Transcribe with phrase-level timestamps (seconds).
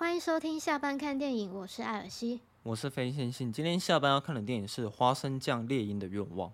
[0.00, 3.52] 欢迎收听下班看电影，我是艾尔西，我是非线信。
[3.52, 6.48] 今天下班要看的电影是《花生酱猎鹰的愿望》。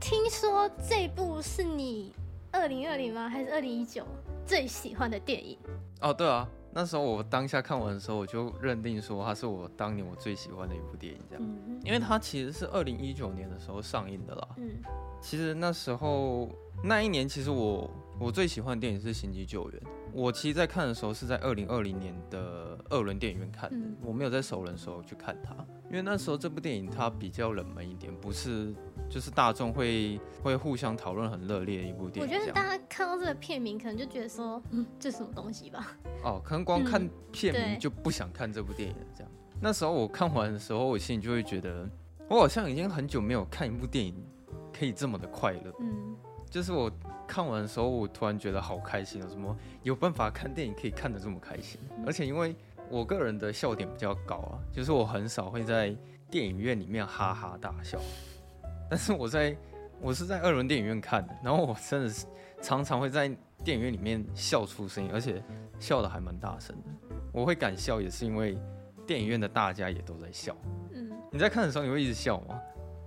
[0.00, 2.14] 听说这部是你
[2.50, 3.28] 二零二零吗？
[3.28, 4.06] 还是二零一九
[4.46, 5.58] 最喜欢的电影？
[6.00, 6.48] 哦，对啊。
[6.72, 14.48] 那时候我当下看完的时候，我就认定说它是我当年我最喜欢的一部电影，这样，嗯、因为它其实是二零一九年的时候上映的啦。
[14.58, 14.70] 嗯，
[15.20, 16.48] 其实那时候
[16.84, 17.90] 那一年，其实我
[18.20, 19.80] 我最喜欢的电影是《星际救援》。
[20.12, 25.54] 我其实，在看的时候是在二零二零年的二轮电影院看的，嗯、我没有在首轮时候去看它，
[25.90, 28.74] 因为那时候这部电影它比较冷门一点，不是
[29.08, 32.32] 就是大众会会互相讨论很热烈的一部电影。
[32.32, 35.96] 我觉得大家看到这个片名，可能就觉得说，嗯，这什么东西吧？
[36.22, 39.02] 哦，可能光看片名就不想看这部电影了。
[39.16, 41.88] 这样，那时候我看完的时候，我心里就会觉得，
[42.28, 44.14] 我好像已经很久没有看一部电影
[44.78, 45.72] 可以这么的快乐。
[45.80, 46.16] 嗯，
[46.50, 46.90] 就是我。
[47.30, 49.28] 看完的时候，我突然觉得好开心啊！
[49.28, 51.78] 什么有办法看电影可以看得这么开心？
[52.06, 52.56] 而且因为
[52.90, 55.96] 我个人的笑点比较高啊，就是我很少会在
[56.30, 57.98] 电影院里面哈哈大笑，
[58.90, 59.56] 但是我在
[60.00, 62.26] 我是在二轮电影院看的，然后我真的是
[62.62, 63.28] 常常会在
[63.64, 65.42] 电影院里面笑出声音，而且
[65.78, 67.16] 笑的还蛮大声的。
[67.32, 68.58] 我会敢笑也是因为
[69.06, 70.56] 电影院的大家也都在笑。
[70.92, 72.60] 嗯，你在看的时候你会一直笑吗？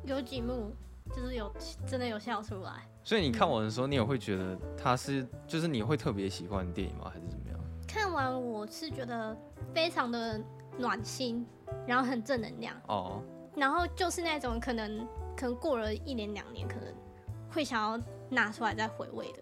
[0.06, 0.74] 有几幕。
[1.14, 1.54] 就是有
[1.86, 7.12] 真的有笑出来，所以你看完的时候，你也会觉得他是，就是你会特别喜欢电影吗？
[7.14, 7.41] 还是怎么样？
[8.12, 9.34] 看完我是觉得
[9.74, 10.38] 非常的
[10.78, 11.48] 暖心，
[11.88, 13.24] 然后很正能量哦。
[13.56, 16.94] 然后就是那种可能可能过了一年两年，可能
[17.50, 19.40] 会想要拿出来再回味的。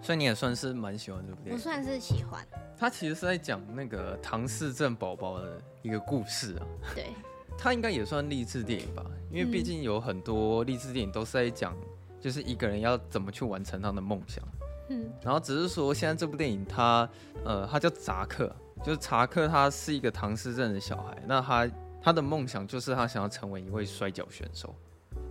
[0.00, 1.52] 所以你也算是蛮喜欢这部电影？
[1.52, 2.42] 我算是喜欢。
[2.74, 6.64] 他其实是在讲那个唐氏症宝宝的一个故事啊。
[6.94, 7.12] 对。
[7.58, 11.76] 他应该也算励志电影吧，因为毕竟有很多励志电影都是在讲，
[12.18, 14.42] 就是一个人要怎么去完成他的梦想。
[14.88, 17.08] 嗯，然后只是说现在这部电影它，
[17.44, 21.68] 呃，它叫扎克，就是查克，他是一个唐氏症的小孩，那他
[22.00, 24.74] 他的梦想就是他想要成为一位摔跤选手。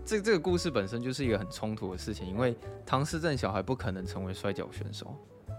[0.05, 5.15] 这这个故事本身就是一个很冲突的事情，因为唐氏症小孩不可能成为摔跤选手。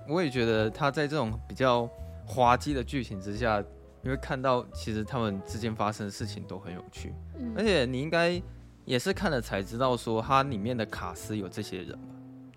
[0.09, 1.89] 我也觉得他在这种比较
[2.27, 3.63] 滑稽的剧情之下。
[4.01, 8.41] 你会看到，其实他们之间发生的事情都很有趣，嗯、而且你应该
[8.85, 12.09] 也是看了才知道，说它里面的卡斯有这些人吧？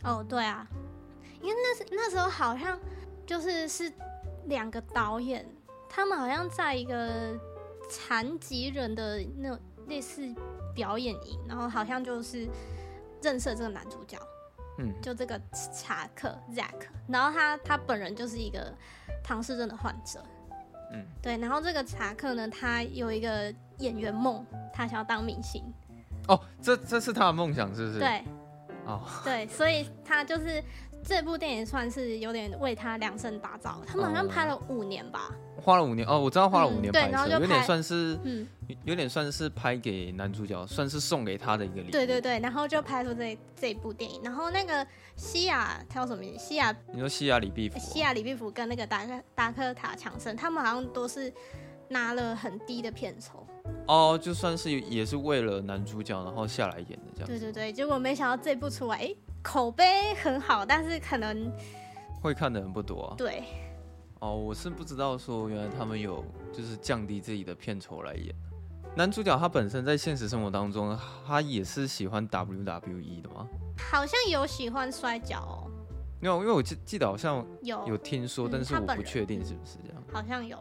[0.04, 0.68] 哦，对啊，
[1.42, 2.80] 因为那时那时候好像
[3.26, 3.92] 就是是
[4.46, 5.46] 两个导演，
[5.90, 7.38] 他们好像在一个
[7.90, 10.22] 残疾人的那种类似
[10.74, 12.48] 表演营，然后好像就是
[13.22, 14.18] 认识了这个男主角，
[14.80, 15.40] 嗯，就这个
[15.74, 18.74] 查克 Zack，然后他他本人就是一个
[19.24, 20.24] 唐氏症的患者。
[20.94, 25.64] 嗯，对，然后这个查克呢，他有一个演员梦，他想要当明星。
[26.28, 28.00] 哦，这这是他的梦想，是不是？
[28.00, 28.24] 对。
[28.86, 29.02] 哦。
[29.24, 30.62] 对，所以他就是
[31.04, 33.82] 这部电影算是有点为他量身打造。
[33.86, 35.32] 他们好像拍了五年吧。
[35.62, 38.48] 花了五年哦，我知道花了五年拍摄，嗯，对，然后就有点算是，嗯，
[38.84, 41.92] 有点算是拍给男主角，算是送给他的一个礼物。
[41.92, 44.86] 对对对，然后就拍出这这部电影，然后那个
[45.16, 46.40] 西亚他叫什么名字？
[46.44, 47.78] 西亚，你说西亚李碧芙？
[47.78, 51.32] 西亚李碧福跟那个达克达克塔强森，他们好像都是
[51.90, 53.46] 拿了很低的片酬。
[53.88, 57.28] 哦，就算是也是为了男主角然后下来演的这样。
[57.28, 61.52] 对对对，结果没想到这部出来，哎，口碑很好，但是可能
[62.22, 63.16] 会看的人不多啊。
[63.18, 63.44] 对。
[64.20, 68.36] 哦，我是不知道说原来他们有就是降低自己的片酬来演。
[68.96, 73.48] 男主角他本身在现实生活当中，他也是喜欢 WWE 的吗？
[73.92, 75.72] 好像有喜欢摔跤哦。
[76.20, 80.04] 没有，因为我记记得好像有有听说，但是我不确定是不是这样。
[80.14, 80.56] 好像有。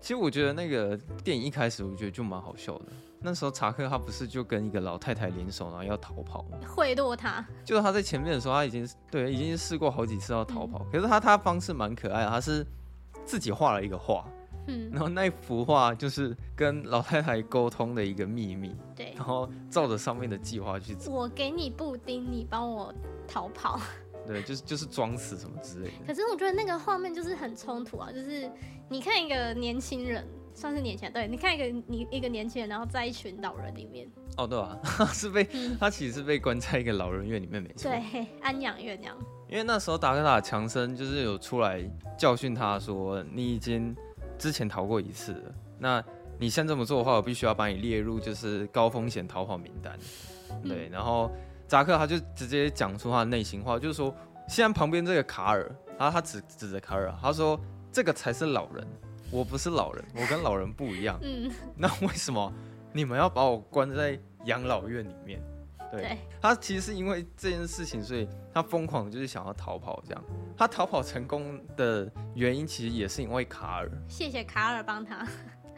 [0.00, 2.86] 其实我觉得那个电影一开始我觉得就蛮好笑的。
[3.20, 6.58] 那时候查克他不是就跟一个老太太联手，然后要逃跑吗？
[6.66, 7.44] 贿赂他。
[7.64, 12.66] 就是他在前面的时候，他已经对已经试过好几次要逃跑，嗯、可是他他方式蛮可爱的，他是。
[13.24, 14.24] 自己画了一个画，
[14.68, 21.10] 嗯，然后那幅画就是跟老太太沟通的一个秘密，对，然后照着上面的计划去走。
[21.10, 22.94] 我给你布丁，你帮我
[23.26, 23.80] 逃跑。
[24.24, 25.92] 对，就是就是装死什么之类的。
[26.06, 28.48] 可是我觉得那个画面就是很冲突啊，就是
[28.88, 30.24] 你看一个年轻人，
[30.56, 34.10] 算是年轻人，对，你看一个你一个年轻人，然后在一群老人里面。
[34.38, 34.76] 哦，对啊，
[35.12, 37.90] 是被、嗯、他其实是被关在一个老人院里面，没错。
[37.90, 39.16] 对，安养院那样。
[39.48, 41.80] 因为那时候达克塔强森就是有出来
[42.18, 43.94] 教训他说：“你已经
[44.38, 46.02] 之前逃过一次了，那
[46.38, 49.96] 你现在这么做的话，我必须要把你列入就是高风险逃跑名单。”
[50.66, 51.30] 对，然后
[51.68, 54.14] 扎克他就直接讲出他的内心话，就是说
[54.48, 57.60] ：“现在旁边这个卡尔，然后他指指着卡尔，他说
[57.92, 58.86] 这个才是老人，
[59.30, 61.18] 我不是老人，我跟老人不一样。
[61.22, 62.52] 嗯，那为什么？”
[62.92, 65.38] 你们要把我关在养老院里面，
[65.92, 70.02] 对，对他其实是因为这件事情，所以他疯狂就是想要逃跑。
[70.06, 70.24] 这样，
[70.56, 73.90] 他逃跑成功的原因其实也是因为卡尔。
[74.08, 75.26] 谢谢卡尔帮他。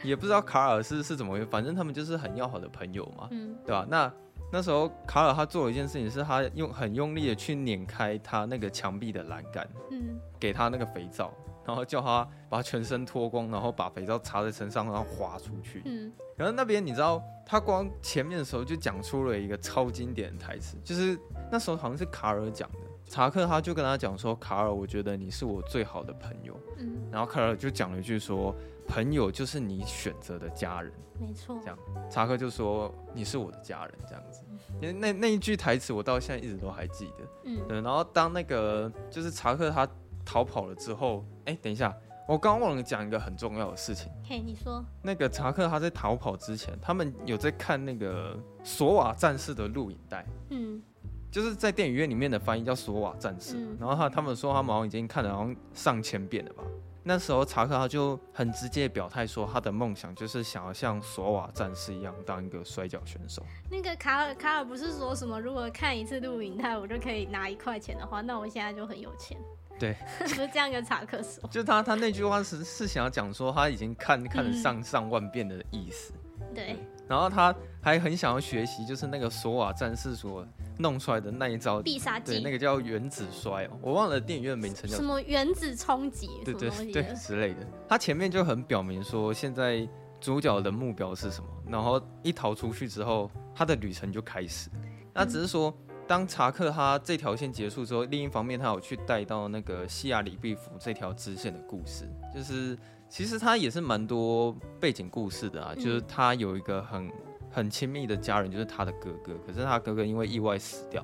[0.05, 3.85] 也不知道卡尔是是怎么回事，反正他们就是很要好的朋友嘛，嗯，对吧？
[3.91, 4.13] 那
[4.53, 11.35] 那时候卡尔他做了一件事情，是他用很用力的去碾开他那个墙壁的栏杆，嗯，给他那个肥皂，
[11.69, 16.11] 然后叫他把全身脱光，然后把肥皂擦在身上，然后滑出去，嗯。
[16.35, 21.19] 然后那边你知道，他光前面的时候就讲出了一个超经典的台词，就是
[21.53, 28.55] 那时候好像是卡尔讲的，查克他就跟他讲说：“卡尔，我觉得你是我最好的朋友。”嗯，然后卡尔就讲了一句说。
[28.91, 30.91] 朋友就是你选择的家人，
[31.21, 31.59] 没错。
[31.61, 31.79] 这样，
[32.09, 34.41] 查克就说你是我的家人，这样子。
[34.81, 37.25] 因为那那一句台词，我到现在一直都还记得。
[37.45, 37.83] 嗯，对。
[37.83, 39.87] 然后当那个就是查克他
[40.29, 41.97] 逃跑了之后，哎，等一下，
[42.29, 44.13] 我刚刚忘了讲一个很重要的事情。
[44.23, 44.85] 嘿，你说。
[45.03, 50.27] 那个查克他在逃跑之前，他们有在看那个索瓦战士的录影带。
[50.51, 50.83] 嗯，
[51.31, 53.57] 就是在电影院里面的翻译叫索瓦战士。
[53.57, 56.63] 嗯，然后他他们说他们好像已经看了好像上千遍了吧。
[57.05, 63.43] 那时候查克他就很直接表态说，他的梦想就是想要像索瓦战士一样当一个摔跤选手。
[63.71, 69.39] 那个卡尔卡尔不是说什么，如果看一次录影带我就可以拿一块钱的话，那我现在就很有钱。
[69.79, 69.97] 对，
[70.27, 71.49] 是这样跟查克说。
[71.51, 76.13] 就他他那句话是是想要讲说他已经看看了上上万遍的意思。
[76.41, 76.77] 嗯、对。
[77.09, 80.47] 然后他还很想要学习，就是那个索瓦战士所
[80.79, 87.67] 弄出来的那一招必杀技，对，那个叫原子摔哦，我忘了电影院的名称叫什么原子冲击，对对对之类的。
[87.89, 89.89] 他前面就很表明说，现在
[90.21, 94.69] 主角的目标是什么，然后一逃出去之后，他的旅程就开始。
[95.15, 95.75] 那只是说，
[96.09, 102.77] 当查克他这条线结束之后，另一方面他有去带到那个西亚里毕福这条支线的故事，就是。
[103.11, 107.11] 其实他也是蛮多背景故事的啊，嗯、就是他有一个很
[107.51, 109.33] 很亲密的家人，就是他的哥哥。
[109.47, 111.03] 可是他哥哥因为意外死掉，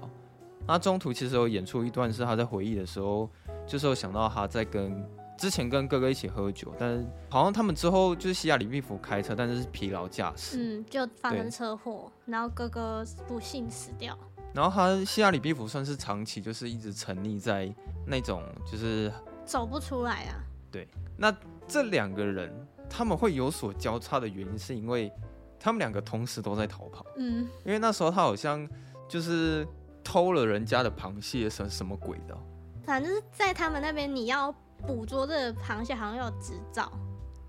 [0.67, 3.27] 那中途其实有演出一段是他在回忆的时候，
[3.67, 5.03] 就是有想到他在跟
[5.39, 14.15] 之前跟哥哥一起喝酒，但是好像他们之后就是西亚里毕福开车，但是是疲劳驾驶，嗯，就发生车祸，然后哥哥不幸死掉。
[14.55, 17.75] 然后他希拉里毕福算是长期就是一直沉溺在
[18.07, 19.13] 那种就是
[19.45, 20.41] 走不出来啊。
[20.71, 21.37] 对，那。
[21.67, 22.53] 这两个人
[22.91, 25.11] 他们会有所交叉的原因，是因为
[25.59, 27.07] 他们两个同时都在逃跑。
[27.17, 28.69] 嗯，因为那时候他好像
[29.09, 29.67] 就是
[30.05, 32.37] 偷了人家的螃蟹，什什么鬼的？
[32.85, 34.53] 反正就是在他们那边，你要
[34.87, 36.93] 捕捉这个螃蟹，好像要有执照。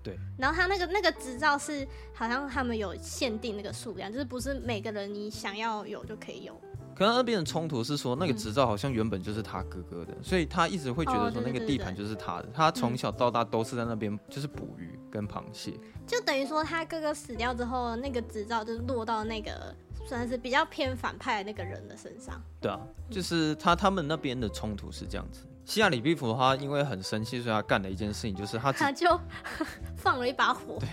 [0.02, 0.18] 对。
[0.38, 6.58] 然后他那个那个执照是好像他们有限定那个数量，就是不是每个人你想要有就可以有。
[6.96, 12.44] 可能那边的冲突是说，那个执照好像原本就是他哥哥的，嗯、所以他一直会觉得说那个地盘就是他的。
[12.44, 19.74] 哦、他从小到大都是在那边就是捕鱼跟螃蟹，就等于说他哥哥死掉之后，那个执照就是落到那个
[20.08, 22.40] 算是比较偏反派的那个人的身上。
[22.62, 25.46] 对啊，就是他他们那边的冲突是这样子。
[25.66, 29.20] 西亚里毕福的话，因为很生气，所以他干了一件事情，就是他他就
[29.98, 30.78] 放了一把火。
[30.80, 30.88] 对。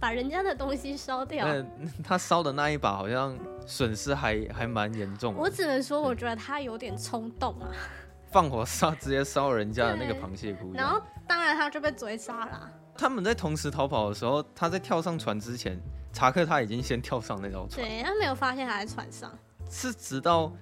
[0.00, 1.46] 把人家的东西烧掉，
[2.04, 3.36] 他烧的那一把好像
[3.66, 5.34] 损失还还蛮严重。
[5.34, 7.68] 我只能说，我觉得他有点冲动啊，
[8.30, 10.72] 放火烧，直接烧人家的那个螃蟹窟。
[10.74, 12.70] 然后，当然他就被追杀了。
[12.96, 15.80] 他们在同时逃跑的时候，他在跳上船之前，
[16.12, 17.86] 查克他已经先跳上那条船。
[17.86, 19.30] 对，他没有发现他在船上，
[19.70, 20.52] 是直到。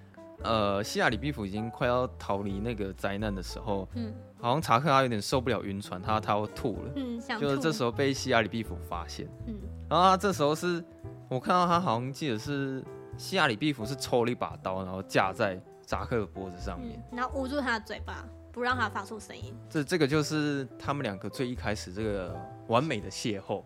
[0.45, 9.55] 呃，西亚里毕福已经快要逃离那个灾难的时候，嗯，好像查克他有点受不了晕船，他他要吐了，嗯，想，就是这时候被西亚里毕福发现，嗯，
[9.89, 10.85] 然后他这时候是
[11.29, 12.85] 我看到他好像记得是
[13.17, 19.55] 西亚里毕福是抽了一把刀，然后架在查克的脖子上面，嗯，然后捂住他的嘴巴，不让他发出声音。
[19.71, 22.37] 这这个就是他们两个最一开始这个
[22.69, 23.63] 完美的邂逅。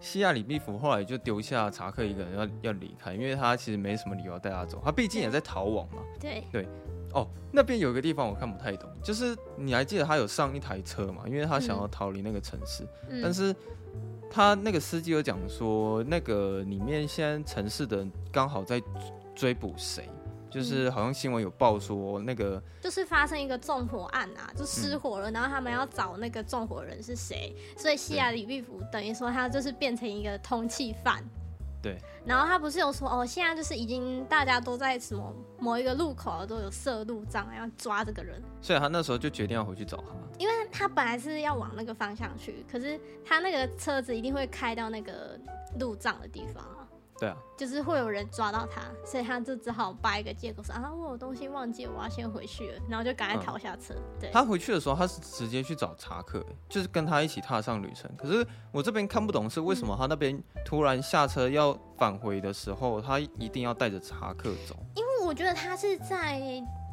[0.00, 6.02] 西亚里毕福后来就丢下查克一个人要要离开，因为他其实没什么理由带他走，他毕竟也在逃亡嘛。
[6.20, 6.68] 对对，
[7.12, 11.22] 哦，那边有一个地方我看不太懂，就是你还记得他有上一台车嘛？
[11.26, 13.54] 因为他想要逃离那个城市，嗯、但是
[14.30, 18.82] 他那个司机有讲说，那个里面现在城市的人刚好在
[19.34, 20.08] 追捕谁。
[20.50, 31.22] 就是好像新闻有报说那个，就是发生一个纵火案啊，就失火了，嗯、然后他们要找那个纵火人是谁，所以西亚里毕福等于说他就是变成一个通缉犯。
[31.82, 31.98] 对。
[32.24, 38.42] 然后他不是有说哦，现在就是已经大家都在什么某一个路口都有设路障，要抓这个人。
[38.60, 40.06] 所以他那时候就决定要回去找他，
[40.38, 45.38] 因为他本来是要往那个方向去，可是他那个车子一定会开到那个
[45.78, 46.85] 路障的地方啊。
[47.18, 53.94] 对啊，就是会有人抓到他，所以他就只好掰一个借口说啊，我有东西忘记，我要先回去了，然后就赶快逃下车。
[53.94, 58.10] 嗯、对，他回去的时候，他是直接去找查克，就是跟他一起踏上旅程。
[58.16, 64.76] 可是我这边看不懂是为什么他那边突然下车要返回的时候，他一定要带着查克走？
[64.94, 66.40] 因为我觉得他是在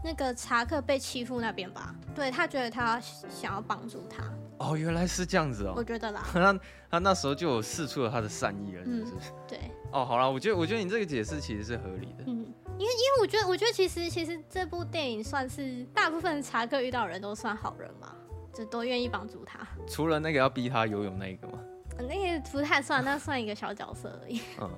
[0.04, 3.00] 那个查克被欺负那边吧，对，他觉得他
[3.30, 4.24] 想要帮助他。
[4.60, 5.74] 哦，原来是这样子哦。
[5.76, 9.30] 我觉得啦， 他他那时候就有试出了他的善意了，是不是？
[9.30, 9.60] 嗯、对。
[9.94, 12.24] 哦，好了，我觉得我觉得你这个解释其实是合理的。
[12.26, 12.46] 嗯，
[12.80, 18.16] 因为因为我觉得我觉得其实其实这部电影算是大部分查克遇到的人都算好人嘛，
[18.54, 19.60] 就都愿意帮助他。
[19.88, 21.60] 除了那个要逼他游泳那一个吗？
[22.00, 24.42] 那个不太算，那算一个小角色而已。
[24.60, 24.70] 嗯，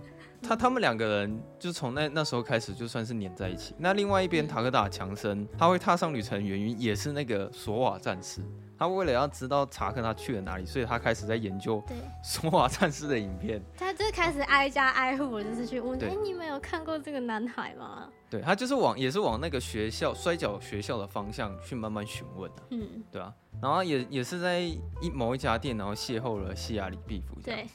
[0.44, 3.74] 他他们两个人就从那那时候开始就算是黏在一起。
[3.78, 8.42] 那另外一边塔克达强森他会踏上旅程的原因也是那个索瓦战士。
[8.78, 11.84] 他为了要知道查克他去了哪里，所以他开始在研究
[12.24, 13.62] 索瓦战士的影片。
[13.78, 27.40] 他就开始挨家挨户，就是去问：“哎、欸，你们有看过这个男孩吗？”对，他就是往也是往那个学校摔跤学校的方向去慢慢询问、啊、嗯，对啊，然后也也是在一某一家店，然后邂逅了西雅里毕夫。
[27.42, 27.68] 对，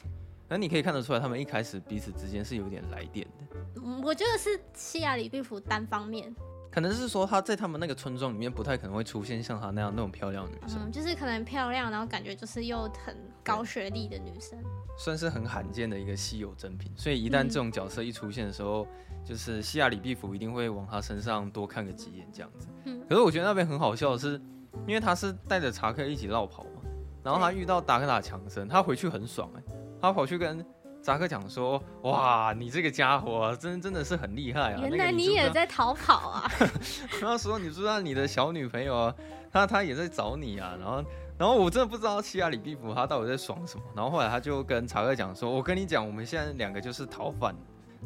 [0.47, 3.57] 那你可以看得出来，他们一开始彼此之间是有点来电的。
[3.83, 6.35] 嗯，我觉得是西雅里毕夫单方面。
[6.71, 14.57] 可能是说他在他们那个村庄里面不太可能会出现像她那样那种漂亮的女生，嗯，就是可能漂亮，然后感觉就是又很高学历的女生，
[14.97, 16.89] 算是很罕见的一个稀有珍品。
[16.95, 22.67] 所以一旦这种角色一出现的时候，嗯、就是西亚里毕福一定会往她身上多看个几眼这样子。
[22.85, 24.41] 嗯，可是我觉得那边很好笑的是，
[24.87, 26.81] 因为他是带着查克一起绕跑嘛，
[27.21, 30.65] 然后他遇到达克塔强森，他回去很爽哎、欸，他跑去跟。
[31.01, 34.81] 扎克讲说：“哇，你这个家伙真真的是很厉害啊！
[34.81, 36.51] 原来你也在逃跑啊！”
[37.19, 39.15] 他说：“你知道你的小女朋友啊，
[39.51, 41.03] 他他也在找你啊。”然后，
[41.39, 43.83] 然后我真的不知道西亚里毕福他到底在爽什么。
[43.95, 47.55] 然后后来他就跟查克讲说：“我跟你讲，我们现在两个就是逃犯。”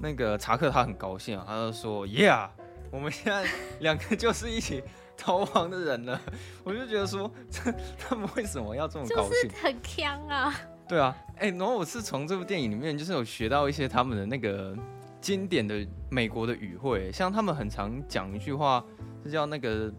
[0.02, 2.50] 那个查克他很高兴啊，他就说：“Yeah，
[2.92, 3.46] 我们现在
[3.80, 4.84] 两个就是一起
[5.18, 6.20] 逃亡的人了。
[6.64, 9.50] ”我就觉得说，这他们为什么要这么高兴？
[9.50, 10.54] 就是很锵啊！
[10.88, 14.76] 对啊，哎、欸，然后我是从这部电影里面，就是有学到一些他们的那个
[15.20, 18.86] 经典的美国的语汇，像他们很常讲一句话，
[19.24, 19.92] 是叫那个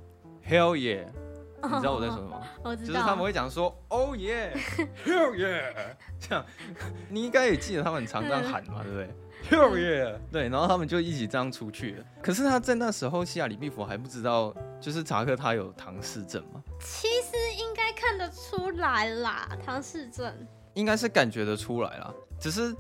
[0.48, 1.06] Hell yeah，
[1.62, 2.40] 你知道我在说什么？
[2.62, 5.74] 我知道，就是他们会讲说 Oh yeah，Hell yeah，
[6.20, 6.46] 这样，
[7.10, 9.10] 你应该也记得他们很常这样喊嘛， 对不对
[9.50, 12.04] ？Hell yeah，对，然后他们就一起这样出去了。
[12.22, 16.62] 可是他在那时候，西亚里毕福还不知道，就是查克他有唐氏症嘛？
[16.80, 20.32] 其实应该看得出来啦，唐氏症。
[20.76, 22.72] 应该是感觉得出来啦，只是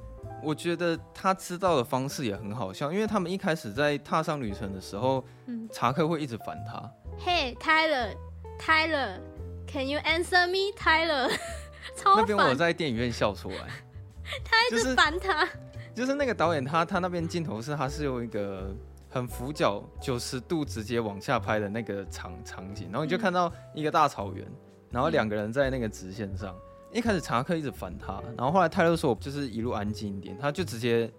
[0.42, 6.88] 我觉得他知道的方式也很好笑，因为他们一开始在踏上旅程的时候，嗯，查克会一直烦他。
[7.18, 11.32] Hey Tyler，Tyler，Can you answer me，Tyler？
[11.96, 13.66] 超那边我在电影院笑出来，
[14.44, 15.58] 他一直烦他、就是。
[15.94, 18.76] 就是那个导演他他那边镜头是他是用一个
[19.08, 24.46] 很俯角九十度直接往下拍的那个场场景，然后你就看到一个大草原，
[24.90, 26.54] 然后两个人在那个直线上。
[26.92, 31.10] 一开始查克一直烦他，然后后来泰勒说：“我就是一路安静一点。”他就直接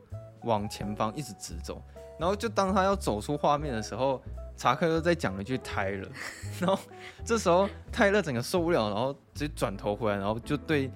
[0.44, 1.82] 往前方一直直走，
[2.20, 4.22] 然后就当他要走出画面的时候，
[4.56, 6.08] 查克又在讲了一句“泰勒”，
[6.60, 6.82] 然后
[7.24, 10.90] 这时候泰勒整个受不了，然后直接转头回来，然后就对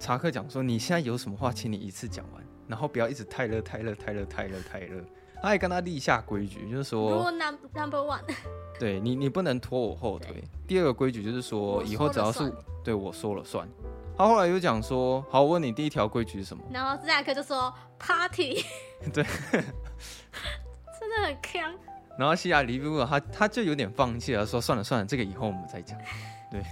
[0.00, 5.04] 查克讲说：“你现在有什么话，请你一次讲完，然后不要一直泰勒泰勒泰勒泰勒泰勒。”
[5.40, 7.30] 他还跟他立下规矩，就是说
[7.74, 8.20] ：“Number one，
[8.80, 10.42] 对你，你不能拖我后腿。
[10.66, 12.50] 第二个规矩就是说，以后只要是
[12.82, 13.68] 对我说了算。”
[14.16, 18.64] 他后来又讲说：“好，我问你第一条规矩是什么？”然后斯莱克就说：“Party。
[19.12, 21.60] ”对，真的很坑。
[22.16, 25.98] 然后西亚黎不果他他就有点放弃了，说：“算了算了，这个以后我们再讲。”
[26.48, 26.62] 对，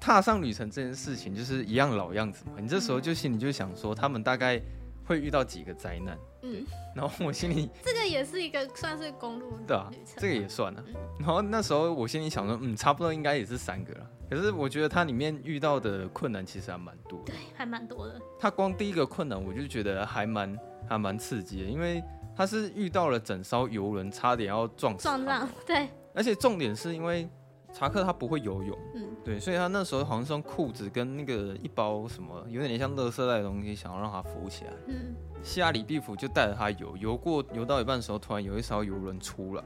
[0.00, 2.54] 踏上旅程这件事情就是一样老样子嘛。
[2.58, 4.60] 你这时候就心里就想说，他们大概
[5.08, 6.16] 会遇到几个灾难。
[6.42, 10.84] 嗯，然后我心里这个也是一个算是公路对啊，这个也算了。
[11.18, 14.06] 然后那时候我心里想说，嗯，差不多应该也是三个了。
[14.30, 18.20] 可是我觉得它里面遇到的困难其实还蛮多的，对，还蛮多的。
[18.38, 20.56] 它光第一个困难我就觉得还蛮
[20.88, 22.00] 还蛮刺激的，因为
[22.36, 25.88] 它是遇到了整艘游轮差点要撞撞上，对。
[26.14, 27.28] 而且重点是因为
[27.72, 34.72] 查克他不会游泳，嗯，对，所以他那时候好像是用裤子跟那个一包什么有点像垃圾袋的东西，想要让他浮起来。
[34.86, 39.62] 嗯，希亚里毕福就带着他游，游过游到一半的时候，突然有一艘游轮出来。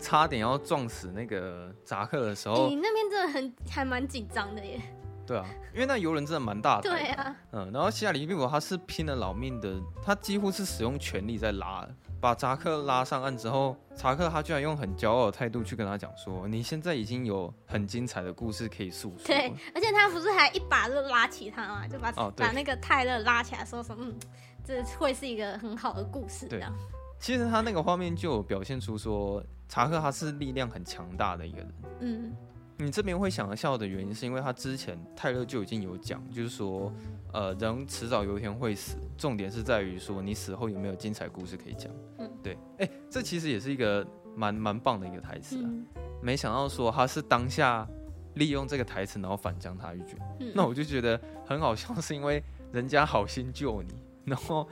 [0.00, 4.78] 差点要撞死那个扎克的时候，你那边真的很还蛮紧张的耶。
[5.24, 6.90] 对啊，因为那游轮真的蛮大的。
[6.90, 11.88] 对啊，嗯，然后希亚里毕福他是拼了老命的，他几乎是使用全力在拉，
[12.24, 24.06] 把扎克拉上岸之后，查克他居然用很骄傲的态度去跟他讲说：“你现在已经有很精彩的故事可以诉说。”对，而且他不是还一把就拉起他嘛，就把、哦、把那个泰勒拉起来，说什么？
[24.06, 24.18] 嗯
[24.66, 26.48] 这会是一个很好的故事。
[26.48, 26.72] 这样，
[27.20, 31.74] 其实他那个画面就有表现出说，查克他是力量很强大的一个人。
[32.00, 32.36] 嗯，
[32.76, 36.92] 你这边会想要笑的原因，是因为他之前泰勒就已经有讲，就是说，
[37.32, 41.90] 呃，人迟早有一天会死，重点是在于说你死后有没有精彩故事可以讲。
[42.18, 44.04] 嗯，对，哎，这其实也是一个
[44.34, 45.66] 蛮蛮棒的一个台词啊。
[45.66, 45.86] 嗯，
[46.20, 47.86] 没想到说他是当下
[48.34, 50.18] 利用这个台词，然后反将他一军。
[50.40, 53.94] 嗯，那我就觉得很好笑，是因为人家好心救你。
[54.24, 54.66] 然后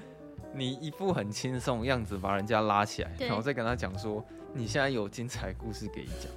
[0.52, 6.32] 你一副很轻松的样子把人家拉起来，然后再跟他讲说，你现在有精彩故事可以讲。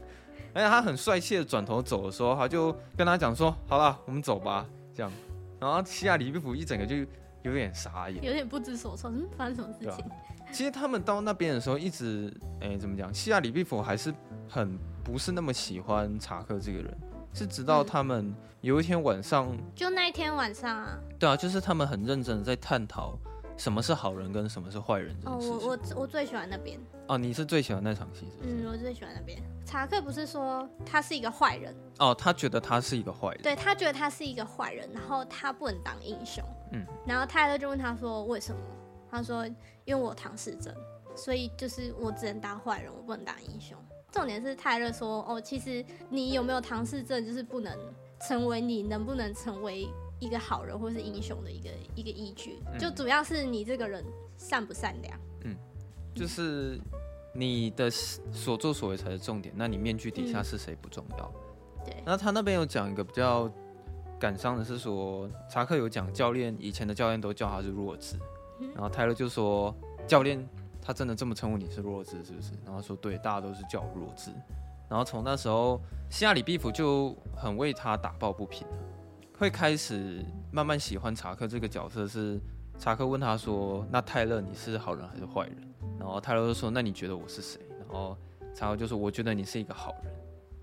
[0.55, 5.11] 而且他很帅气的转头走的时候，他就跟他讲说，好了，我们走吧，这样。
[5.59, 6.95] 然后西亚李碧甫一整个就
[7.43, 10.05] 有点傻眼，有点不知所措，嗯，发生什么事情？
[10.53, 13.13] 其实他们到那边的时候，一直哎怎么讲？
[13.13, 14.13] 西亚李碧甫还是
[14.47, 16.97] 很不是那么喜欢查克这个人。
[17.33, 23.19] 是直到他们有一天晚上，就那一天晚上啊，对啊，就是他们很认真的在探讨
[23.57, 25.15] 什么是好人跟什么是坏人。
[25.25, 26.79] 哦，我我我最喜欢那边。
[27.07, 28.37] 哦，你是最喜欢那场戏是？
[28.43, 29.41] 嗯，我最喜欢那边。
[29.65, 31.75] 查克不是说他是一个坏人？
[31.99, 33.41] 哦，他觉得他是一个坏人。
[33.41, 36.43] 对，他觉得他是一个坏人，然后他不能当英雄。
[36.71, 38.61] 嗯，然后泰勒就问他说为什么？
[39.09, 39.45] 他说
[39.85, 40.73] 因为我唐氏症，
[41.15, 43.77] 所以就是我只能当坏人，我不能当英雄。
[44.11, 47.77] 重点是泰勒说：“哦，其实你有没有唐氏症，就是不能
[48.27, 49.87] 成为你能不能成为
[50.25, 52.59] 一个好人或是英雄的一个一个依据。
[52.79, 54.03] 就主要是你这个人
[54.37, 55.19] 善不善良。
[55.43, 55.55] 嗯，
[56.13, 56.79] 就是
[57.33, 59.53] 你的所作所为才是重点。
[59.57, 61.31] 那你面具底下是谁不重要。
[61.77, 62.03] 嗯、对。
[62.05, 63.51] 那他那边有讲一个比较
[64.19, 68.17] 感伤的是说，查克有讲教练以前的教练都叫他是弱智，
[68.59, 69.73] 嗯、然后泰勒就说
[70.07, 70.45] 教练。”
[70.87, 72.51] 他真的这么称呼你是弱智是不是？
[72.63, 74.29] 然后说对，大家都是叫我弱智。
[74.87, 78.67] 然后从那时候，希亚李碧甫就很为他打抱不平，
[79.37, 82.07] 会开始慢慢喜欢查克这个角色。
[82.07, 82.39] 是
[82.77, 85.07] 查克问他说：“那泰勒你是好人。
[85.07, 85.57] 还是坏人？”
[85.99, 88.17] 然后泰勒就说：“那你觉得我是谁？”然后
[88.53, 90.13] 查克就说：“我觉得你是一个好人。”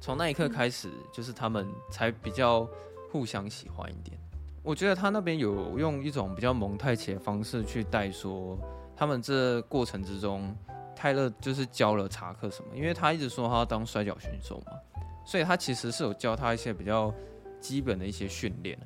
[0.01, 2.69] 从那一刻开始，就是他们才比较
[3.11, 4.19] 互相喜欢一点。
[4.63, 8.59] 我觉得他那边有用一种比较蒙太奇的方式去带说。
[8.95, 10.55] 他们这过程之中，
[10.95, 12.77] 泰勒就是教了查克什么？
[12.77, 14.73] 因为他一直说他要当摔角选手嘛，
[15.25, 17.13] 所以他其实是有教他一些比较
[17.63, 18.79] 基本的一些训练。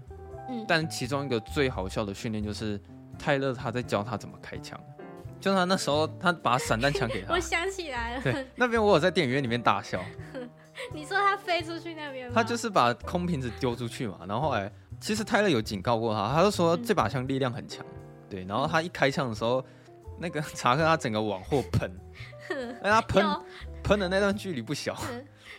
[0.49, 2.80] 嗯，但其中一个最好笑的训练就是
[3.19, 4.78] 泰勒他在教他怎么开枪，
[5.41, 10.00] 就他那时候他把散弹枪给他， 我想起来了，对，那边我有在电影院里面大笑。
[10.95, 12.32] 你说他飞出去那边吗？
[12.34, 17.84] 他就是把空瓶子丢出去嘛，然后哎，其实泰勒有警告过他，他就说这把枪力量很强，
[18.30, 19.65] 对，然后他一开枪的时候。
[20.19, 21.95] 那个查克他整个往后喷，
[22.80, 23.23] 哎，他喷
[23.82, 24.97] 喷的那段距离不小。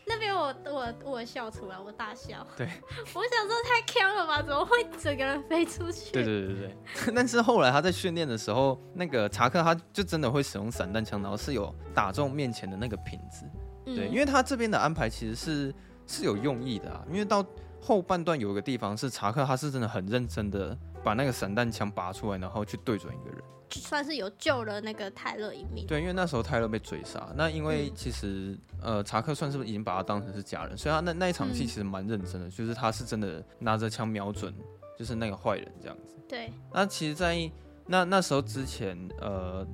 [0.07, 2.45] 那边我我我笑出来，我大笑。
[2.55, 2.65] 对，
[3.13, 4.41] 我想说太锵了吧？
[4.41, 6.11] 怎么会整个人飞出去？
[6.13, 7.13] 对对对对对。
[7.15, 13.45] 但是后来他在训练的时候，那个查克他就真的会使用散弹枪，然后是有打中面前的那个瓶子。
[13.85, 17.03] 对，因为他这边的安排其实是是有用意的啊。
[17.09, 17.45] 因为到
[17.81, 23.41] 后半段有一个地方是查克他是真的很认真的把那个散弹枪拔出来，然后去对准一个人。
[23.69, 25.85] 算是有救了那个泰勒一命。
[25.87, 34.53] 对，因为那时候泰勒被追杀，那因为其实、嗯、呃查克算是已经把他当成是家人，所以他那那一场戏其实蛮认真的，嗯、就是他是真的拿着枪瞄准，
[34.97, 36.15] 就是那个坏人这样子。
[36.27, 36.51] 对。
[36.73, 37.37] 那其实，在
[37.85, 39.65] 那那时候之前，呃，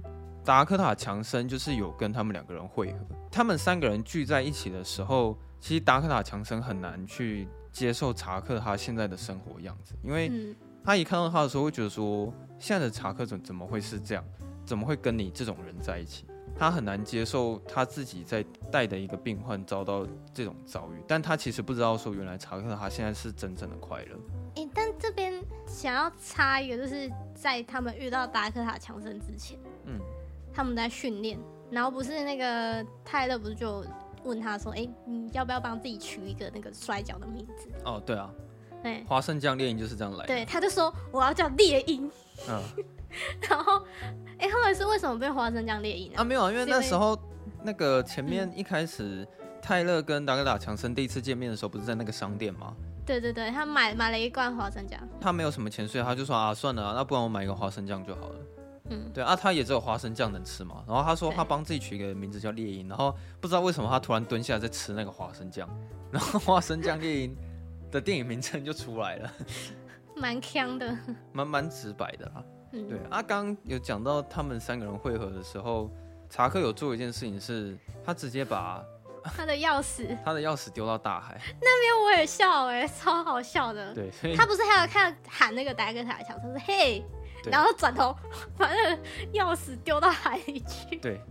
[0.43, 2.99] 达克塔强森就是有跟他们两个人会合，
[3.32, 10.29] 他们三个人聚在一起的时候，其实达克塔强森很难去接受查克他现在的生活样子，因为。
[10.29, 12.29] 嗯他一看到他的时候，会觉得说，
[12.63, 14.23] 现在的查克怎怎么会是这样？
[14.65, 16.23] 怎么会跟你这种人在一起？
[16.58, 24.17] 他很难接受他自己在带的一个病患遭到这种遭遇，但他其实不知道说，原来查克他现在是真正的快乐。
[24.56, 29.99] 诶，但这边想要插一个，就是在他们遇到达克塔强森之前，嗯，
[30.54, 31.38] 他们在训练，
[31.69, 33.84] 然后不是那个泰勒不是就
[34.23, 37.67] 问他说，诶，你要不要帮自己取一个那个摔跤的名字？
[37.84, 38.34] 哦，对啊。
[38.82, 40.28] 对，花生酱猎鹰就是这样来的。
[40.28, 42.12] 对，他就说我要叫猎鹰。
[42.49, 42.62] 嗯，
[43.49, 43.86] 然后，
[44.38, 46.19] 哎、欸，后来是为什么被花生酱猎鹰呢？
[46.19, 47.17] 啊，没有啊，因为那时候
[47.63, 49.27] 那个前面一开始，
[49.62, 52.73] 泰勒跟达格达强森第一次见面的时候，不是在那个商店吗？
[53.06, 54.99] 对对对，他买买了一罐花生酱。
[55.19, 58.36] 他没有什么钱，所以他就说啊，算了啊，那不然我买一个花生酱就好了。
[58.89, 60.84] 嗯，对啊，他也只有花生酱能吃嘛。
[60.88, 65.69] 然后他说他帮自己取一个名字叫猎鹰，然后不知道为什么他突然蹲下来在吃那个花生酱，
[66.12, 67.36] 然后花生酱猎鹰。
[67.91, 69.32] 的电影名称就出来了，
[70.15, 70.97] 蛮锵的，
[71.32, 72.43] 蛮蛮直白的啦。
[72.71, 75.91] 嗯、对，阿、啊、刚有讲到他们三个人会合的时候，
[76.30, 78.84] 查克有做一件事情是，是他直接把
[79.23, 81.39] 他的钥匙，他的钥匙丢到大海。
[81.62, 83.93] 那边我也笑哎、欸，超好笑的。
[83.93, 87.04] 对，他不是还有看喊那个达克塔强他说：“嘿，
[87.45, 88.15] 然后转头
[88.58, 90.97] 把那个钥匙丢到海里去。
[90.97, 91.21] 对，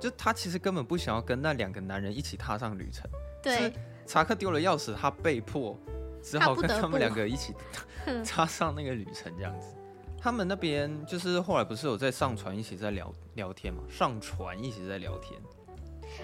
[0.00, 3.10] 就他其实根本不想要跟那两个男人一起踏上旅程。
[3.42, 3.72] 对，
[4.06, 5.78] 查克丢了钥匙，他被迫
[6.24, 7.54] 只好跟他们两个一起
[8.24, 9.76] 插上那个旅程，这样子。
[10.18, 13.82] 他们那边就是后来不是有在上船一起在聊聊天嘛？
[13.90, 15.38] 上船一起在聊天。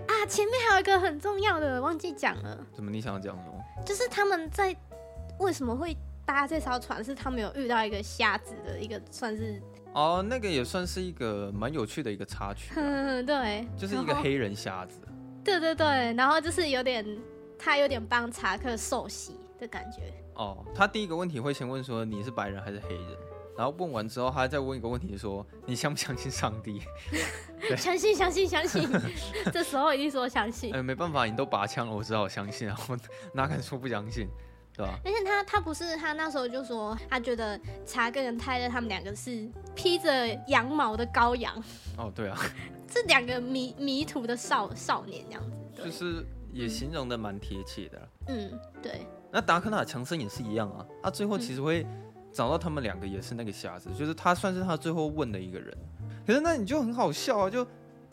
[0.07, 2.67] 啊，前面还有一个很重要的忘记讲了。
[2.73, 2.91] 怎么？
[2.91, 3.53] 你想要讲什么？
[3.85, 4.75] 就是他们在
[5.39, 7.05] 为什么会搭这艘船？
[7.05, 9.61] 是他们有遇到一个瞎子的一个算是
[9.93, 12.73] 哦，那个也算是一个蛮有趣的一个插曲。
[12.77, 15.01] 嗯，对，就是一个黑人瞎子。
[15.45, 17.05] 对对对，然后就是有点
[17.59, 20.13] 他有点帮查克受洗的感觉。
[20.35, 23.17] 哦，他第一个问题会先问说，你是白人还是黑人？
[23.57, 26.81] 然后问完之后，他再问一个问题说，你相不相信上帝？
[27.77, 28.89] 相信相信相信，
[29.53, 30.75] 这时候一定说相信。
[30.75, 32.97] 哎，没办法，你都拔枪了，我只好相信啊，我
[33.35, 34.29] 哪敢说不相信，
[34.75, 34.99] 对吧？
[35.05, 41.55] 而且他他不是他那时候就说，他觉得查根跟泰勒他们两个是披着羊毛的羔羊。
[41.99, 42.39] 哦，对啊，
[42.89, 48.09] 这两个迷迷途的少少年这样子，就是也形容的蛮贴切的。
[48.29, 49.07] 嗯，对。
[49.33, 51.87] 那达克纳强森也是一样啊，他最后其实会
[52.33, 55.77] 找到他们两个也是那个瞎子，就是他算是他最后问的一个人。
[56.27, 57.67] 可是那你就很好笑啊，就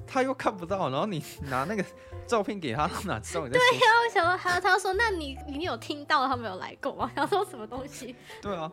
[0.05, 1.83] 他又看不到，然后你拿那个
[2.25, 3.69] 照片给他，他哪知道你在说？
[3.69, 7.11] 对呀，我想说，他他说，那你你有听到他没有来过吗？
[7.15, 8.15] 他说什么东西？
[8.41, 8.71] 对啊，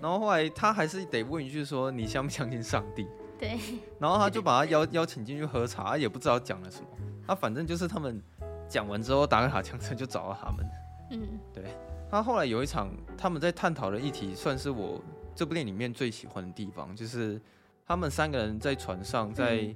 [0.00, 3.06] 然后后来他还是得问一句说，你相不相信上帝？
[3.38, 3.58] 对，
[3.98, 6.86] 然后他就把他邀邀请进去喝茶，也不知道讲了什么。
[7.26, 8.20] 他反正就是他们
[8.68, 10.66] 讲完之后，达克塔强森就找到他们。
[11.12, 11.64] 嗯，对。
[12.10, 15.00] 他后来有一场他们在探讨的议题，算是我
[15.34, 17.40] 这部电影里面最喜欢的地方，就是。
[17.84, 19.66] 他们三个人在船上在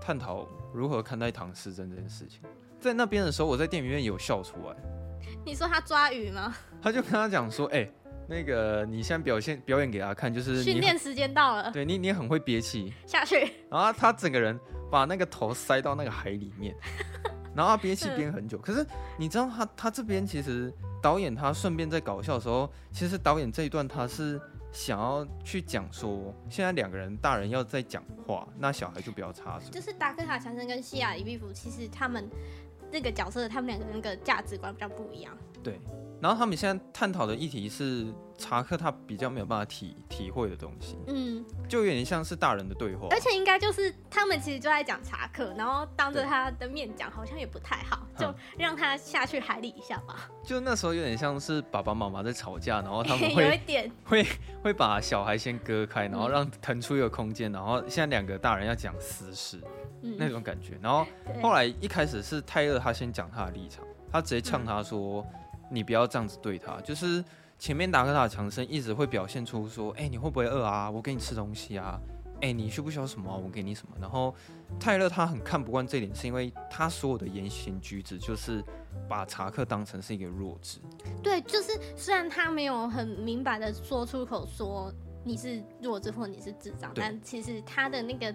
[0.00, 2.40] 探讨如何看待唐诗珍这件事情。
[2.80, 4.76] 在那边的时候，我在电影院有笑出来。
[5.44, 6.56] 你说他抓鱼吗？
[6.80, 7.92] 他就跟他讲说：“哎、欸，
[8.28, 11.70] 那个你现在表现表演给他看，就是训练时间到了。
[11.72, 13.50] 对你，你也很会憋气下去。
[13.68, 14.58] 然后他整个人
[14.90, 16.74] 把那个头塞到那个海里面，
[17.56, 18.58] 然后他憋气憋很久。
[18.58, 18.86] 可是
[19.18, 24.40] 你知道他他这边其实导演他顺便在搞笑的时候，其实导演这一段他是。
[24.72, 29.70] 想要去讲说，现在两个人大人要在讲话，那小孩就不要插嘴。
[29.70, 32.28] 就是达克塔强森跟西雅·伊比芙，其实他们
[32.92, 35.34] 那个角色，他们两个人那个价值观比较不一样。
[35.62, 35.80] 对。
[36.20, 38.06] 然后他们现在探讨的议题是
[38.38, 50.28] 查克他比较没有办法体体会的东西，嗯，就有点像是大人的对话，而且应该就是他们其实就在讲查克，然后当着他的面讲好像也不太好，就让他下去海里一下吧。
[50.44, 53.90] 就那时候有点像是爸爸妈妈在吵架，然后他们 会有一点。
[54.04, 54.26] 会
[54.62, 59.60] 会把小孩先割开，然后让腾出一个空间，然后现在两个大人要讲私事，
[60.02, 60.78] 嗯，那种感觉。
[60.80, 61.06] 然后
[61.42, 65.22] 后来一开始是泰勒他先讲他的立场，他直接呛他说。
[65.22, 67.24] 嗯你不要这样子对他，就是
[67.58, 70.90] 前面达克塔强生一直会表现出说，哎、你会不会饿啊？
[70.90, 72.00] 我给你吃东西啊。
[72.42, 73.96] 哎、你需不需要什么、我给你什么。
[73.98, 74.34] 然后
[74.78, 78.62] 泰勒他很看不惯这点，是因为他所有的言行举止就是
[79.08, 80.78] 把查克当成是一个弱智。
[81.22, 84.92] 对，就是虽然他没有很明白的说出口说。
[85.26, 88.32] 你是弱智或你是智障，但其实他的那个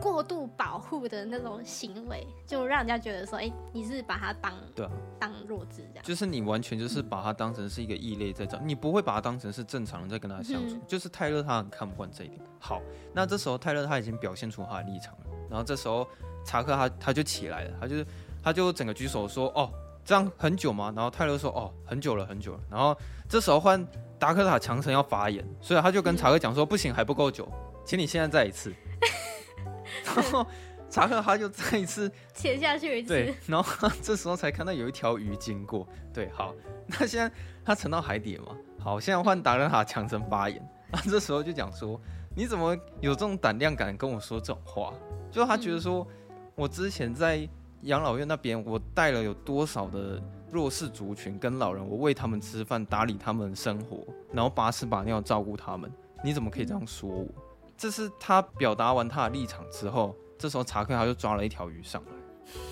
[0.00, 10.74] 过度保护的那种行为，就让人家觉得说，哎、欸，你是把他当对、啊、当弱智这样，就是你完全就是把他当成是一个异类在找，你不会把他当成是正常人在跟他相处。
[10.74, 12.40] 嗯、就是泰勒他很看不惯这一点。
[12.58, 12.82] 好，
[13.14, 16.04] 那这时候泰勒他已经表现出他的立场了，然后这时候
[16.44, 18.04] 查克他他就起来了，他就是
[18.42, 19.70] 他就整个举手说，哦，
[20.04, 20.92] 这样很久吗？
[20.94, 22.60] 然后泰勒说，哦，很久了，很久了。
[22.70, 22.96] 然后
[23.28, 23.86] 这时候换。
[24.22, 27.50] 达克塔强森要发言，所以他就跟查克讲说：“不行，还不够久，
[27.84, 28.72] 请你现在再一次。
[30.06, 30.46] ”然后
[30.88, 35.84] 查克他就再一次潜下去一次，对，然后这时候才看到有一条鱼经过。
[36.14, 36.54] 对，好，
[36.86, 37.28] 那现在
[37.64, 38.56] 他沉到海底了嘛？
[38.78, 42.00] 好，现在换达克塔强森发言，那 这时候就讲说
[42.32, 44.94] ：“你怎么有这种胆量敢跟我说这种话？”
[45.32, 46.06] 就他觉得说，
[46.54, 47.38] 我之前在
[47.82, 50.22] 养老院那边，我带了有多少的。
[50.52, 55.90] 弱势族群跟老人，我喂他们吃饭，打理他们的生活，然后把屎把尿照顾他们。
[56.22, 57.26] 你怎么可以这样说我？
[57.74, 62.12] 这是他表达完他的立场之后，这时候查克他就抓了一条鱼上来，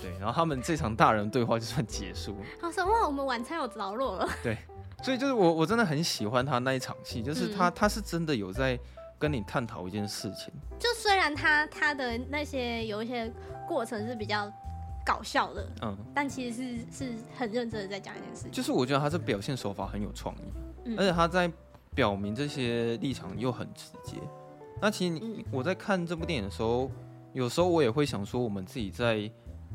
[0.02, 2.44] 对，然后他们这场大人对话就算结束了。
[2.60, 4.58] 他说：“哇，我们晚餐有着落了。”对，
[5.02, 8.78] 所以就是我我真的很喜欢他那一场戏，就是他、嗯、他是真的有在
[9.18, 10.52] 跟你探讨一件事情。
[10.78, 13.32] 就虽然他他的那些有一些
[13.66, 14.52] 过程是比较。
[15.10, 18.52] 搞笑的，嗯，但其实是是很认真的在讲一件事情。
[18.52, 20.42] 就是我觉得他这表现手法很有创意，
[20.84, 21.50] 嗯，而且他在
[21.96, 24.18] 表明这些立场又很直接。
[24.80, 25.20] 那其实
[25.50, 26.88] 我在看这部电影的时候，
[27.32, 29.28] 有时候我也会想说，我们自己在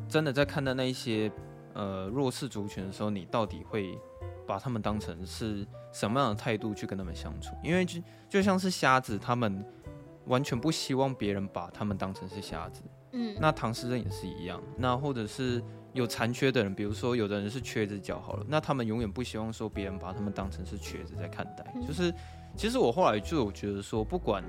[0.08, 1.30] 真的在看待那一些
[1.74, 4.00] 呃弱势族群的时候，你到底会
[4.48, 7.54] 把他们当成是什么样的态度去跟他们相处？
[7.62, 9.66] 因为就就像是瞎子他们。
[10.28, 12.82] 完全不希望别人把他们当成是瞎子。
[13.16, 14.62] 嗯，那唐诗人也是一样。
[14.78, 21.66] 那或者是有残缺的人，比如说有的人是缺一只脚好了，那他们永远不希望说别人把他们当成是瘸子在看待。
[21.76, 22.14] 嗯、就是
[22.56, 24.44] 其实我后来就有觉得说，不管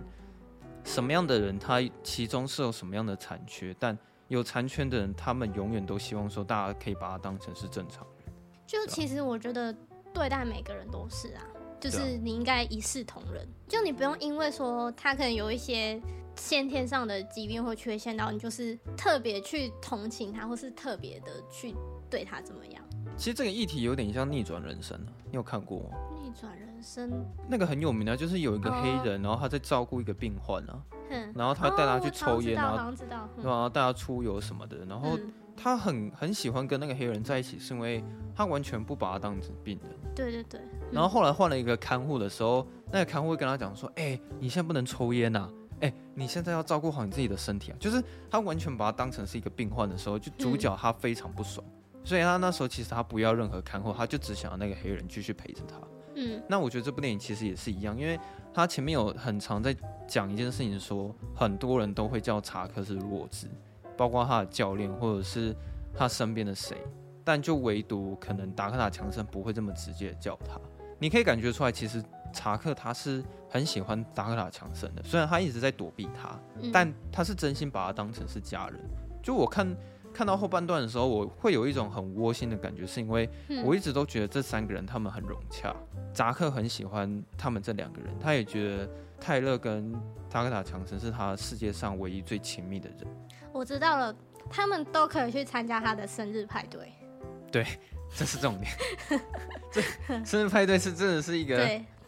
[0.84, 3.96] 什么样的人，他其中是有什么样的残缺，但
[4.28, 8.34] 有残缺的人，他们永远都希望说大家可以把他当成是正常人。
[8.66, 9.72] 就其实我觉得
[10.12, 11.42] 对待每个人都是啊。
[11.78, 16.00] 就是你应该一视同仁，就你不用因为说他可能有一些
[16.36, 21.74] 先天上的疾病或缺陷，然后你就是特别去同情他，或是特别的去
[22.08, 22.82] 对他怎么样。
[23.16, 25.96] 其实这个议题有点像逆转人生啊，你有看过吗？
[26.22, 27.10] 逆转人生
[27.48, 30.82] 那个很有名啊，就是有一个黑人，然后他在照顾一个病患啊，
[31.34, 32.92] 然后他带他去抽烟啊，
[33.42, 35.18] 然后带他出游什么的，然后。
[35.58, 39.90] 他很很喜欢跟那个黑人在一起，是因为他完全不把他当成病人。
[40.14, 40.60] 对对对。
[40.92, 51.64] 然后后来换了一个看护的时候，那个看护会跟他讲说：“哎、欸，你现在不能抽烟呐，哎，你现在要照顾好你自己的身体啊。”就是他完全把他当成是一个病患的时候，就主角他非常不爽。
[51.94, 55.76] 嗯、所以他那时候其实他不要任何看护，他就只想要那个黑人继续陪着他。
[56.14, 56.42] 嗯。
[56.48, 58.18] 那我觉得这部电影其实也是一样，因为
[58.54, 63.48] 他前面有很常在讲一件事情说，说很多人都会叫查克是弱智。
[63.98, 65.56] 包括他的教练，或者是
[65.94, 66.76] 他身边的谁，
[67.24, 70.60] 但就唯独可能达克塔强森不会这么直接的叫他。
[70.98, 72.04] 你可以感觉出来，其实
[72.36, 76.38] 查克他是很喜欢达克塔强森的，虽然他一直在躲避他，
[76.70, 78.78] 但他是真心把他当成是家人。
[79.22, 79.76] 就我看
[80.12, 83.28] 看到后半段的时候，我会有一种很窝心的感觉，是因为
[83.64, 85.74] 我一直都觉得这三个人他们很融洽。
[86.12, 89.92] 扎克很喜欢他们这两个人，他也觉得泰勒跟
[90.30, 92.98] 达克塔强森是他世界上唯一最亲密的人。
[93.52, 94.14] 我知道了，
[94.50, 96.92] 他们都可以去参加他的生日派对。
[97.50, 97.66] 对，
[98.14, 98.70] 这是重点。
[99.72, 99.82] 这
[100.24, 101.56] 生日派对是真的是一个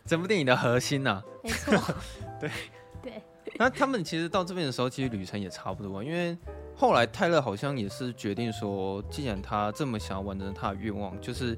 [0.09, 1.25] 整部电影的核心呐、啊。
[1.45, 1.95] 没错。
[2.41, 2.51] 对
[3.01, 3.23] 对。
[3.59, 6.37] 那他们其实到这边的时候，其实旅程也差不多，因为
[6.75, 11.57] 后来泰勒好像也是决定说，既然他这么想要完成他的愿望，就是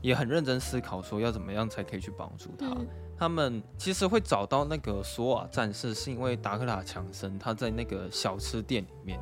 [0.00, 2.66] 也很认真思考说要怎么样才可以去帮助他。
[2.68, 2.86] 嗯
[3.20, 9.20] 他们其实会找到那个索瓦战士，是因为达克塔强森他在那个小吃店里面，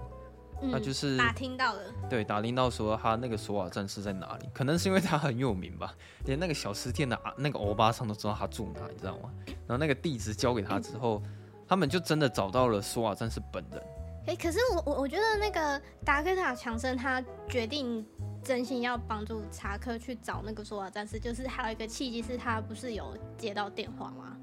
[0.60, 5.94] 嗯、他就是打听到了，对，打听到说他那个索瓦战士在哪里，可能是因为他很有名吧，
[6.26, 9.30] 连那个小吃店的啊那个欧巴桑都知道他住哪，你知道吗？
[9.66, 11.30] 然后那个地址交给他之后，嗯、
[11.68, 13.82] 他们就真的找到了索瓦战士本人。
[14.26, 18.04] 哎、欸，可是我我我觉得那个达克塔强森他决定。
[18.40, 24.36] 真心要帮助查克去找那个索瓦战士，就是还有一个契机是他不是有接到电话吗？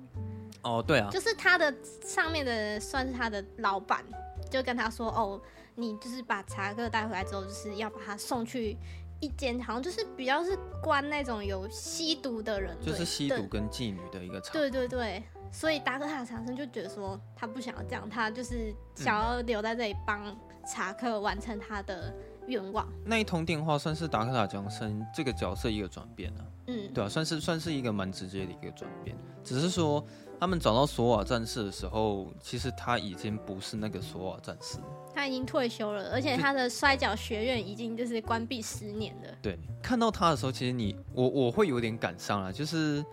[0.63, 1.73] 哦，对啊，就是他的
[2.03, 4.03] 上面的算是他的老板，
[4.51, 5.41] 就跟他说：“哦，
[5.75, 8.75] 你就是把查克带回来之后，就是要把他送去
[9.19, 20.35] 一间好像就是比较是关那种有吸毒的人，就是吸毒跟妓女的一个场。”对对对，所以达克塔强生就觉得说他不想要这样，他就是想要留在这里帮
[20.67, 22.13] 查克完成他的。
[22.47, 29.15] 愿望那一通电话算是达克塔强生这个角色一个转变了，嗯，对啊，算是算是一个蛮直接的一个转变。
[29.43, 30.03] 只是说
[30.39, 34.77] 他们找到索瓦战士的时候，其实他已经不是那个索瓦战士，
[35.13, 39.29] 他已经退休了，而且他的摔角学院已经就是关闭十年了。
[39.41, 43.05] 对，看到他的时候，其实你我我会有点感伤啊，就是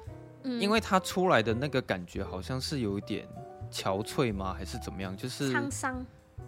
[0.42, 3.28] 因为他出来的那个感觉好像是有一点
[3.70, 4.54] 憔悴吗？
[4.54, 5.14] 还是怎么样？
[5.16, 6.04] 就是沧桑。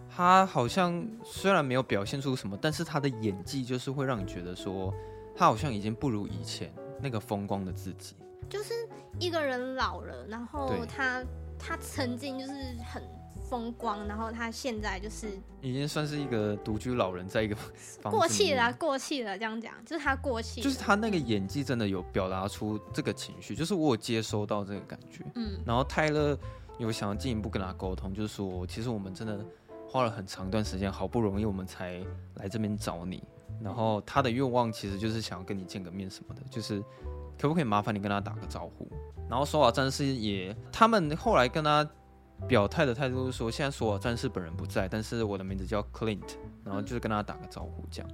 [0.09, 4.93] 他好像虽然没有表现出什么，但是他的演技就是会让你觉得说，
[5.35, 8.15] 他好像已经不如以前那个风光的自己。
[8.49, 8.73] 就是
[9.19, 11.23] 一个人老了，然后他
[11.57, 12.53] 他曾经就是
[12.83, 13.01] 很
[13.49, 15.29] 风光，然后他现在就是
[15.61, 17.55] 已经算是一个独居老人，在一个
[18.03, 19.37] 过气了， 过气了。
[19.37, 20.61] 这样讲，就是他过气。
[20.61, 25.25] 就是他那个演技真的有表达出这个情绪，就是我有接收到这个感觉。
[25.35, 26.37] 嗯，然后泰勒
[26.77, 29.43] 有想要进一步跟他沟通，就是说，其实我们真的。
[29.87, 32.03] 花了很长一段时间，好不容易我们才
[32.33, 33.23] 来这边找你。
[33.61, 36.81] 然后他的愿望其实就是想要跟你见个面什么的，就是
[37.39, 38.87] 可不可以麻烦你跟他打个招呼？
[39.29, 41.87] 然后索瓦战士也，他们后来跟他
[42.47, 48.11] 表态的态度是说，现在索瓦战士本人不在，但是我的名字叫 Clint，然后就是跟他打个招呼这样。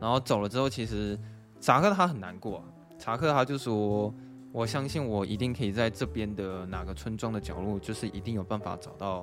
[0.00, 1.18] 然后走了之后，其实
[1.60, 2.62] 查克他很难过。
[2.98, 4.14] 查克他就说，
[4.52, 9.22] 我相信我一定可以在这边的哪个村庄的角落，就是一定有办法找到。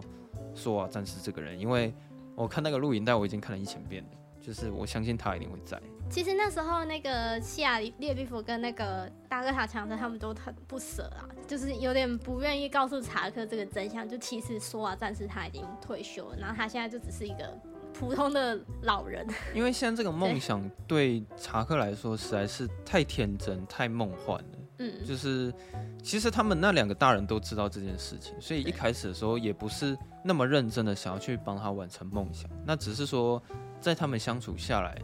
[0.54, 1.94] 索瓦战士这个人，因为
[2.36, 4.10] 我看那个录影带，我已经看了一千遍了，
[4.42, 5.80] 就是我相信他一定会在。
[6.10, 14.08] 其实那时候那个西亚列比夫跟那个大哥塔强森他们都很不舍啊，就是有点不愿意告诉查克这个真相。
[14.08, 17.58] 就其实说啊战士他已经退休了，然后他现在就只是一个
[17.94, 19.26] 普通的老人。
[19.54, 24.58] 因为现在这个梦想对查克来说实在是太天真、太梦幻了。
[24.82, 25.54] 嗯，就是
[26.02, 32.50] 其实他们那两个大人都知道这件事情，所以一开始的时候也不是那么认真的想要去帮他完成梦想。
[32.66, 33.42] 那只是说，
[33.80, 34.98] 在他们相处下来，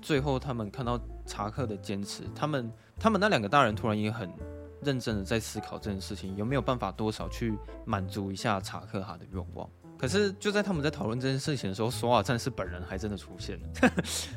[0.00, 4.30] 最后他们看到查克的坚持，他们他们那两个大人突然也很
[4.82, 9.68] 认真的在思考这件事情，有没有办法多少去满足一下查克他的愿望。
[9.96, 13.68] 可是就在他们在讨论这件事情的时候，索瓦战士本人还真的出现了，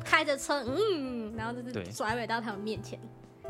[0.04, 2.98] 开着车，嗯，然后就是甩尾到他们面前。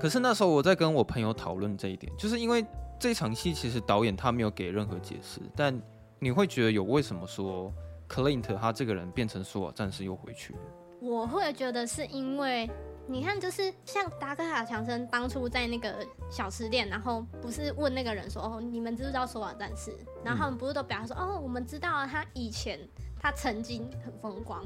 [0.01, 2.65] 可是那时候我在跟我朋友讨论这一点，就是因为
[3.01, 5.77] 这场戏其实导演他没有给任何解释，但
[6.21, 7.73] 你会觉得有为什么说
[8.09, 10.61] Clint 他这个人变成索瓦战士又回去了？
[11.01, 12.71] 我会觉得是因为
[13.07, 19.93] 你看，就是像达克塔强森当初在那个小吃店，然后不是问那个人说：“哦，你们知不知道索瓦战士？”
[20.25, 22.79] 然后他们不是都表示说：“哦，我们知道啊，他以前
[23.21, 24.65] 他曾经很风光，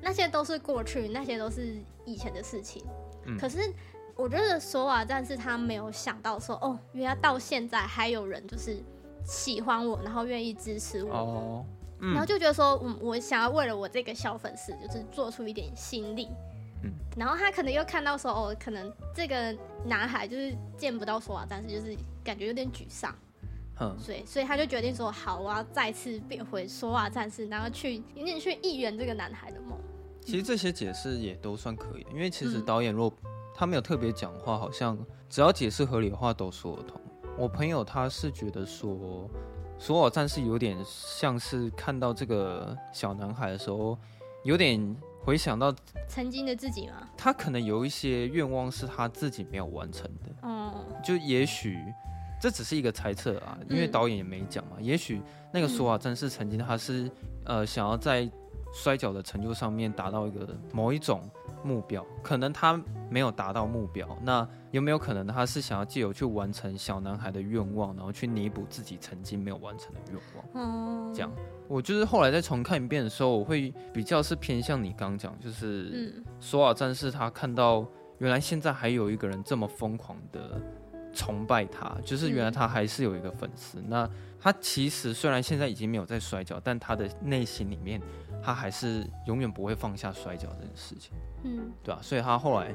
[0.00, 2.84] 那些都是过去，那些都是以前的事情。”
[3.40, 3.72] 可是。
[4.18, 8.82] 我觉得索瓦战士他没有想到说，哦，原来到现在还有人就是
[9.24, 11.66] 喜欢我，然后愿意支持我，哦
[12.00, 16.28] 嗯、然后就觉得说，嗯，我想要为了我这个小粉丝，就是做出一点心力。
[16.82, 23.14] 嗯，然后他可能又看到说，哦，可能这个男孩就是见不到索瓦战士，就是感觉有点沮丧。
[23.80, 29.78] 嗯，所以所以他就决定说，好，我要再次变回索瓦战士，然后去有点去一圆这个男孩的梦。
[30.20, 33.12] 其实这些解释也都算可以，因为其实导演若。
[33.58, 34.96] 他没有特别讲话，好像
[35.28, 37.00] 只要解释合理的话都说得通。
[37.36, 39.28] 我朋友他是觉得说，
[39.80, 43.98] 索瓦战士有点像是看到这个小男孩的时候，
[44.44, 45.74] 有点回想到
[46.06, 47.08] 曾经的自己吗？
[47.16, 50.30] 他可能有一些愿望是他自己没有完成的。
[50.42, 51.76] 嗯，就也许
[52.40, 54.76] 这只是一个猜测啊，因为导演也没讲嘛。
[54.78, 55.20] 也许
[55.52, 57.10] 那个索瓦战士曾经他是
[57.44, 58.30] 呃想要在
[58.72, 61.28] 摔跤的成就上面达到一个某一种。
[61.62, 70.44] 目标可能他没有达到目标，那有没有可能他是想要借由去完成小男孩的愿望，然后去弥补自己曾经没有完成的愿望？
[70.54, 71.30] 嗯，这样
[71.66, 77.86] 我就是后来再重看一遍的时候，我会比较是偏向你刚讲，就是索尔战士他看到
[78.18, 80.60] 原来现在还有一个人这么疯狂的
[81.14, 83.82] 崇拜他，就是原来他还是有一个粉丝。
[83.86, 84.08] 那
[84.40, 88.00] 他其实虽然现在已经没有在摔跤，但他的内心里面。
[88.40, 92.72] 他还是永远不会放下摔跤这件事情，嗯，对啊，所以他后来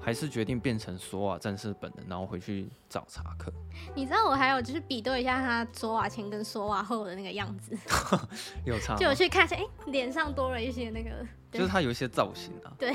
[0.00, 3.50] 还是决定变成索瓦战士本人，然后回去找查克。
[3.94, 7.78] 你知道我还有就是比对一下他索瓦前跟索瓦后的那个样子，
[8.66, 11.10] 有差，就我去看一下，哎，脸上多了一些那个，
[11.52, 12.74] 就是他有一些造型啊。
[12.76, 12.92] 对，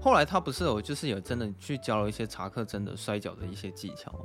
[0.00, 4.20] 后来他不是有就是有真的去教了一些查克真的摔跤的一些技巧吗？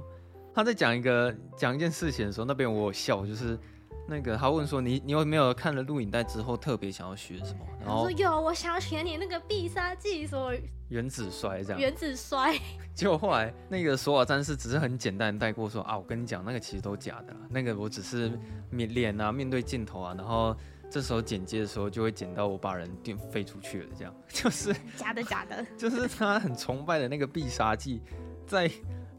[0.53, 3.57] 他在讲一个讲一件事情的时候，那边我有笑，就是。
[4.05, 7.65] 那个他问说，你你有没有看了录影带之后特别想要学什么？
[7.79, 10.53] 然后说有，我想要学你那个必杀技，说
[10.89, 11.79] 原子摔这样。
[11.79, 12.53] 原子摔。
[12.93, 18.37] 结果后来那个索瓦战士只是很简单的带过说啊，我跟你讲那个其实都假的，那个我只是
[18.69, 20.53] 面脸啊面对镜头啊，然后
[20.91, 28.01] 这时候剪接的时候就会剪到我把人电飞出去了，这样 就是假的假的， 就是他很崇拜的那个必杀技
[28.45, 28.69] 在。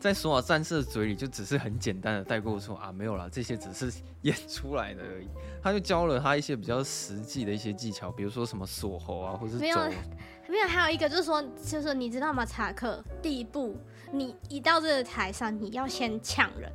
[0.04, 3.90] 在索瓦战士的嘴里，就只是很简单的带过说啊，没有啦，这些只是
[4.20, 5.26] 演出来的而已。
[5.62, 9.78] 他就教了他一些比较实际的一些技巧，比如说什么锁喉啊，或者没有
[10.46, 12.44] 没有，还有一个就是说，就是你知道吗？
[12.44, 13.78] 查克，第一步，
[14.12, 16.70] 你一到这个台上，你要先呛人。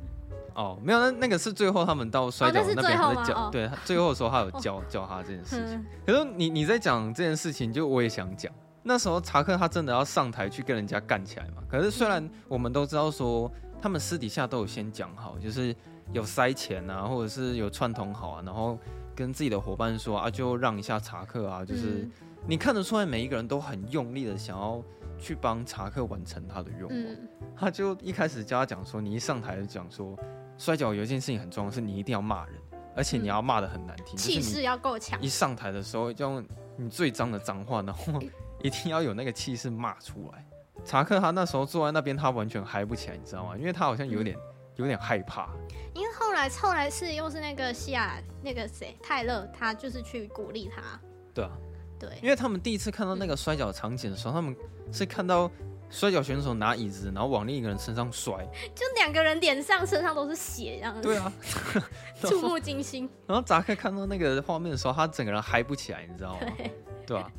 [0.56, 5.76] 哦，没有，那那个是最后他们到摔跤那边还在教，哦、对，最后的时候他有教、哦、教他这件事情。
[5.76, 8.52] 嗯、可是你你在讲这件事情，就我也想讲。
[8.82, 11.62] 那时候查克他真的要上台去跟人家干起来嘛？
[11.68, 15.76] 可是虽然我们都知道说他们私底下都有先讲好，就是
[16.12, 18.78] 有塞钱啊，或者是有串通好啊，然后
[19.14, 22.08] 跟自己的伙伴说啊，就让一下查克啊，就是
[22.46, 24.82] 你看得出来每一个人都很用力的想要
[25.18, 27.16] 去帮查克完成他的愿望。
[27.54, 30.18] 他就一开始教他讲说，你一上台就讲说
[30.56, 32.54] 摔跤有一件事情很重要，是你一定要骂人，
[32.96, 35.20] 而且你要骂的很难听，气势要够强。
[35.20, 36.42] 一上台的时候就用
[36.76, 38.14] 你最脏的脏话，然后。
[38.62, 40.46] 一定要有那个气势骂出来。
[40.84, 43.56] 查克他那时候坐在那边，他完全嗨不起来，你知道吗？
[43.56, 44.36] 因为他好像有点
[44.76, 45.50] 有点害怕。
[45.94, 50.98] 因为后来后来是又是那个西亚那个谁泰勒，他就是去鼓励他。
[51.34, 51.50] 对啊，
[51.98, 52.08] 对。
[52.22, 54.56] 因为他们第一次看到那个摔跤场景的时候，他们
[54.90, 55.50] 是看到
[55.90, 58.32] 摔跤选手拿椅子，然后往另一个人身上摔，
[58.74, 61.02] 就两个人脸上身上都是血，这样子。
[61.02, 61.30] 对啊，
[62.22, 63.06] 触目惊心。
[63.26, 66.40] 然后查克看到那个画面的时候，他整个人嗨不起来，你知道吗？
[66.56, 66.72] 对，
[67.06, 67.30] 对吧？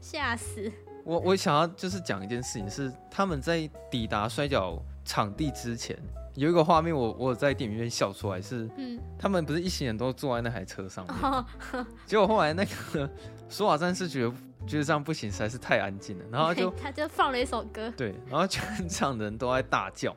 [0.00, 0.70] 吓死。
[1.04, 1.18] 我！
[1.20, 5.96] 我想要就是讲一件事情，是他们在抵达摔跤场地之前，
[6.34, 11.44] 有一个画面我，我我在电影院笑出来是，嗯，他们不是一行人都坐在那台车上面，哦、
[12.04, 13.08] 结果后来那个
[13.48, 14.32] 索瓦战士觉得
[14.66, 16.24] 觉得这样不行，实在是太安静了。
[16.30, 20.14] 然后就 他就放了一首歌，对，然后全场的人都在大叫，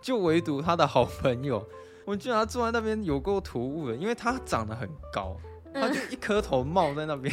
[0.00, 1.64] 就唯独他的好朋友，
[2.04, 5.36] 我觉得他坐在那边有够突兀的，因为他长得很高，
[5.72, 7.32] 他就一颗头冒在那边，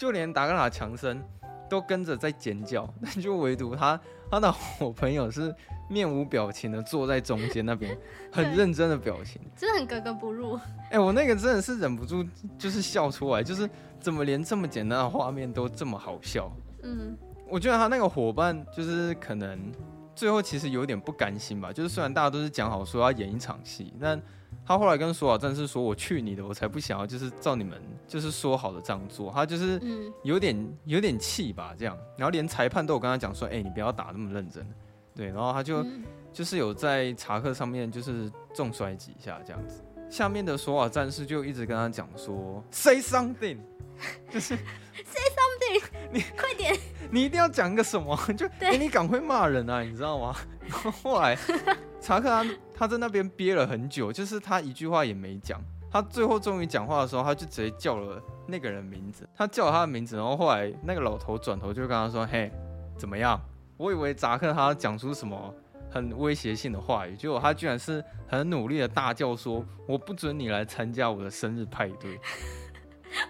[0.00, 1.22] 就连达格拉强森
[1.68, 5.54] 都跟着在尖叫， 但就唯独他他的好朋友是。
[5.90, 7.98] 面无表情的坐在中间那边，
[8.30, 10.54] 很认真的表情，真的很格格不入。
[10.84, 12.24] 哎、欸，我那个真的是忍不住，
[12.56, 16.48] 就是笑出来，就是怎么连这么简单的画面都这么好笑。
[16.84, 19.58] 嗯，我觉得他那个伙伴就是可能
[20.14, 24.22] 最后其实有点不甘心吧，就是虽然大家都是讲好说要演一场戏，但
[24.64, 29.80] 他后来跟索尔战士说：“我去你的，我才不想要就是照你们就是说好的这样做。”他就是
[30.22, 34.66] 有点有点气吧，这样，然后连裁判都有跟他讲说：“哎、欸，你不要打那么认真。”
[35.12, 43.58] 对，然后他就、嗯、就是有在查克上面就是重摔几下这样子，下面的索瓦战士就一直跟他讲说 “say something”，
[44.30, 45.82] 就是 “say something”，
[46.12, 46.76] 你快点，
[47.10, 50.34] 你一定要讲个什么， 就给你赶快骂人啊，你知道吗？
[50.66, 51.36] 然后后来
[52.00, 62.50] 查克他他在那边憋了很久，就是他一句话也没讲，他最后终于讲话的时候，他就直接叫了那个人名字，他叫了他的名字，然后后来那个老头转头就跟他说：“嘿，
[62.96, 63.40] 怎么样？”
[63.76, 65.54] 我以为扎克他讲出什么
[65.90, 72.20] 很威胁性的话语，结果他居然是很努力的大叫说：“我不准你来参加我的生日派对。”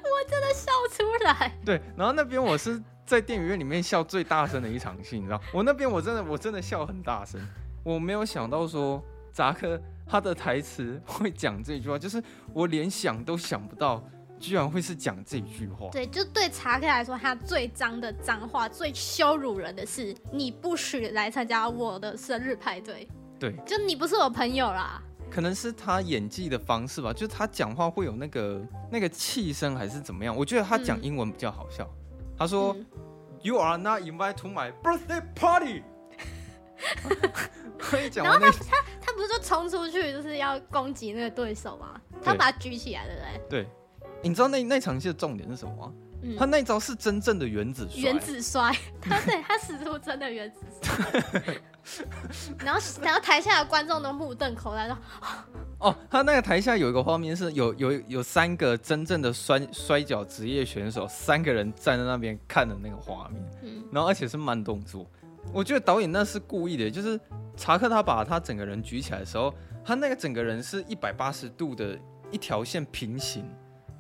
[0.03, 1.53] 我真的笑出来。
[1.65, 5.41] 对，然后那边我是在电影院里面笑最大声的一场戏，你知道？
[5.53, 7.41] 我那边我真的我真的笑很大声，
[7.83, 9.03] 我没有想到说
[9.33, 12.23] 扎克他的台词会讲这句话，就是
[12.53, 14.03] 我连想都想不到。
[14.39, 15.91] 居然会是讲这句话？
[15.93, 23.07] 对，就对查克来说，他最脏的脏话，最羞辱人的是，你不许来参加我的生日派对。
[23.39, 25.03] 对，就你不是我朋友啦。
[25.31, 28.61] 可能是他演技的方式吧，就是他讲话会有那个
[28.91, 30.37] 那个气声，还是怎么样？
[30.37, 31.89] 我觉得他讲英文比较好笑。
[32.11, 32.87] 嗯、他说、嗯、
[33.43, 35.83] ：“You are not invited to my birthday party。”
[37.79, 42.01] 可以讲然后他他他不是说冲出去就是要攻击那个对手吗？
[42.23, 43.63] 他把他举起来，对不对？
[43.63, 43.69] 对。
[44.23, 45.93] 你知道那那场戏的重点是什么吗？
[46.23, 51.57] 嗯、他那招是真正的原子摔，原子摔， 他对他使出真的原子摔，
[52.65, 54.99] 然后然后台下的观众都目瞪口呆说
[55.81, 65.11] ：“哦，他那个台下有一个画面是有有有三个真正的摔摔跤职业选手，三个人站在那边看的那个画面，嗯，然后而且是慢动作。
[65.55, 67.19] 我觉得导演那是故意的，就是
[67.57, 71.99] 查克他把他整个人举起来的时候，他那个整个人是一百八十度的
[72.31, 73.49] 一条线平行。”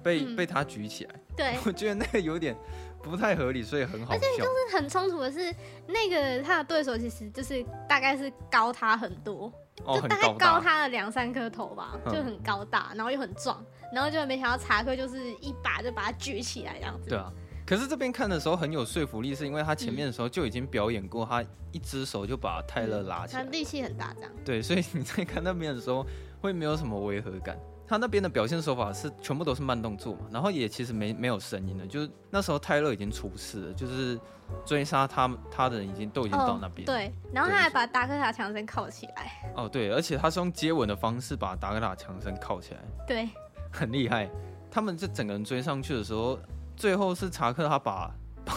[0.02, 2.56] 被、嗯、被他举起来，对， 我觉得那个有点
[3.02, 4.16] 不太合理，所以很好笑。
[4.16, 5.54] 而且就是很冲突的是，
[5.86, 9.52] 那个他的对手其实就是大概是高他很多，
[9.84, 17.08] 哦、就大概高他了两三颗头吧，就很高大，嗯、然后又很壮，然后就没想到查克就是一把就把他举起来这样子。
[17.08, 17.32] 对啊，
[17.66, 24.30] 可是这边看的时候很有说服力，是因为他前面的时候就已经表演过，他一只手就把泰勒拉起来，他力气很大这样。
[24.44, 26.04] 对，所以你在看那边的时候
[26.42, 27.58] 会没有什么违和感。
[27.90, 34.16] 他那边的表现手法是全部都是慢动作嘛，然后也其实没没有声音的，就是那时候泰勒已经出事了，就是
[34.64, 43.28] 追杀他他的人已经都已经到那边，哦，对，然后他还把达克塔强森铐起来，哦对，而且他是用接吻的方式把达克塔强森铐起来，对，
[43.72, 44.30] 很厉害。
[44.70, 46.38] 他们这整个人追上去的时候，
[46.76, 48.08] 最后是查克他把。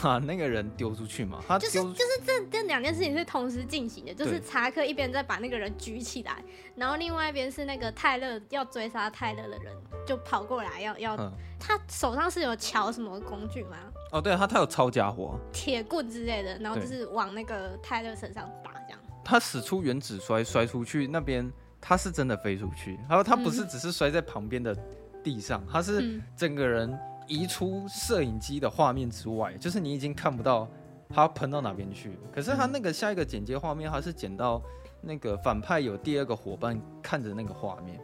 [0.01, 1.39] 把那个人丢出去嘛？
[1.47, 6.43] 他就是就是这这两件事情是同时进行的，就是查克一边在把那个人举起来，
[6.75, 9.73] 然后另外一边是那个泰勒要追杀泰勒的人
[10.05, 11.15] 就跑过来要要，
[11.59, 13.77] 他手上是有乔什么工具吗？
[14.11, 18.99] 哦，对，他他有抄家伙，铁棍之类的，然后就是往那个泰勒身上打这样。
[19.23, 24.75] 他使出原子摔摔出去，那边他是真的飞出去，然后他不是只是摔在旁边的
[25.23, 26.97] 地上，他是整个人。
[27.27, 30.67] 移出摄影机的画面之外，就是你已经看不到
[31.09, 32.17] 他喷到哪边去。
[32.33, 34.61] 可是他那个下一个剪接画面，他是剪到
[35.01, 37.99] 那个反派有第二个伙伴看着那个画面，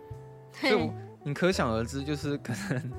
[0.54, 0.92] 所以
[1.24, 2.92] 你可想而知，就是可能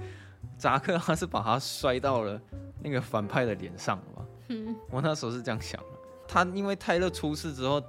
[0.59, 2.41] 扎克他是把他摔到了
[2.83, 4.25] 那个反派的脸上了吧？
[4.49, 5.87] 嗯，我那时候是这样想的。
[6.27, 7.83] 他因为泰勒出事之后，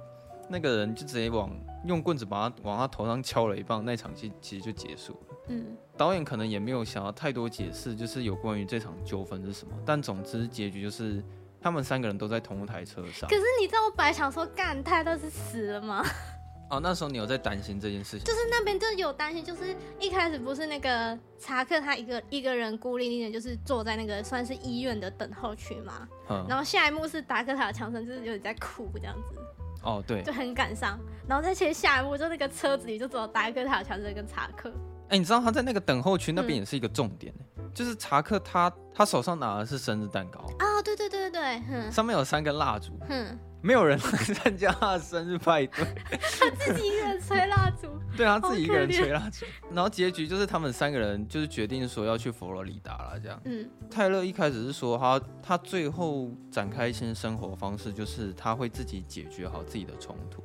[0.48, 1.50] 那个人就直接往
[1.84, 5.31] 用棍子把他往他头上敲了一棒，那场戏其实就结束了。
[5.48, 9.74] 嗯，导演可能也没有想要太多解释，就是有关于这场纠纷是什么。
[9.84, 11.22] 但总之结局就是
[11.60, 13.28] 他们三个人都在同一台车上。
[13.28, 16.04] 可是你知道我本来想说，干泰勒是死了吗？
[16.70, 18.24] 哦，那时候你有在担心这件事情？
[18.24, 26.08] 就是那边就有担心，就是一开始不是那个查克他一个一个人孤零零的，就是坐在那个算是医院的等候区嘛。
[26.30, 26.46] 嗯。
[26.48, 29.38] 然后下一幕是达克塔的强森，就是有点在哭这样子。
[29.82, 30.22] 哦，对。
[30.22, 30.98] 就很感伤。
[31.28, 34.72] 然后再切下一幕，就那个车子里就只有达克塔的强森跟查克。
[35.12, 40.40] 哎、欸，你知道他在那个等候区那边也是一个重点、嗯、就是查克他他手上拿的是生日蛋糕。
[40.58, 42.98] 啊，对对对对对，上面有三根蜡烛，
[43.60, 45.84] 没有人来参加他的生日派对，
[46.40, 53.38] 他自己一个人吹蜡烛， 对，他自己一个人吹蜡烛，然后结局就是他们三个人就是决定说要去佛罗里达了，这样。
[53.44, 60.42] 嗯，泰勒一开始是说他他最后展开新生活方式就是他会自己解决好自己的冲突，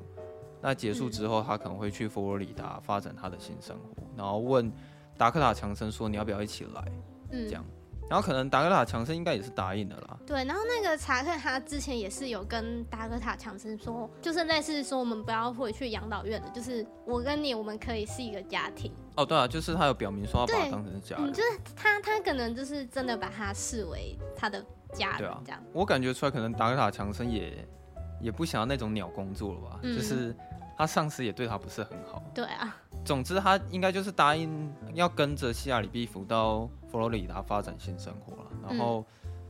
[0.62, 4.72] 那结束之后他可能会去佛罗里达发展他的新生活，然后问
[5.18, 6.92] 达克塔强森说你要不要一起来，
[7.32, 7.64] 嗯，这样。
[8.10, 10.18] 然后可能达克塔强森应该也是答应的啦。
[10.26, 18.94] 对，然后那个查克他之前也是有跟达克塔强森说，就是类似说我们不要回去养老院的，就是我跟你我们可以是一个家庭。
[19.18, 21.30] 哦，对啊，就是他有表明说要把他当成是家人。
[21.30, 25.60] 嗯，就是他他可能就是真的把他视为他的家人这样。
[25.60, 27.68] 啊、我感觉出来，可能达克塔强森也
[28.22, 29.80] 也不想要那种鸟工作了吧？
[29.84, 30.34] 嗯、就是
[30.78, 32.24] 他上司也对他不是很好。
[32.34, 32.76] 对啊。
[33.04, 38.50] 总之，他应该就是答应要跟着希亚里毕福到佛罗里达发展新生活了。
[38.68, 39.06] 然后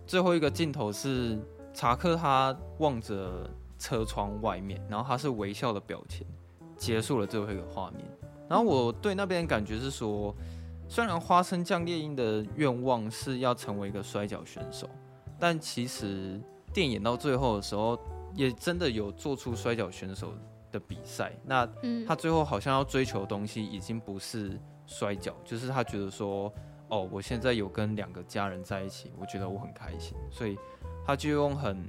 [0.06, 1.40] 最后一个镜头是
[1.74, 3.50] 查克，他望着
[3.80, 6.26] 车窗外面，然后他是微笑的表情，
[6.78, 8.06] 结束了最后一个画面。
[8.48, 10.36] 然后我对那边感觉是说，
[10.88, 14.88] 虽然花生酱猎鹰的愿望是要成为一个摔跤选手，
[15.40, 16.40] 但其实
[16.72, 18.00] 电影到最后的时候，
[18.36, 20.32] 也真的有做出摔跤选手
[20.78, 21.68] 的比赛，那
[22.06, 26.54] 他最后好像要追求的东西已经不是摔跤，就是他觉得说，
[26.90, 30.58] 哦，我现在有跟两个家人在一起，我觉得我很开心，所以
[31.06, 31.84] 他就用很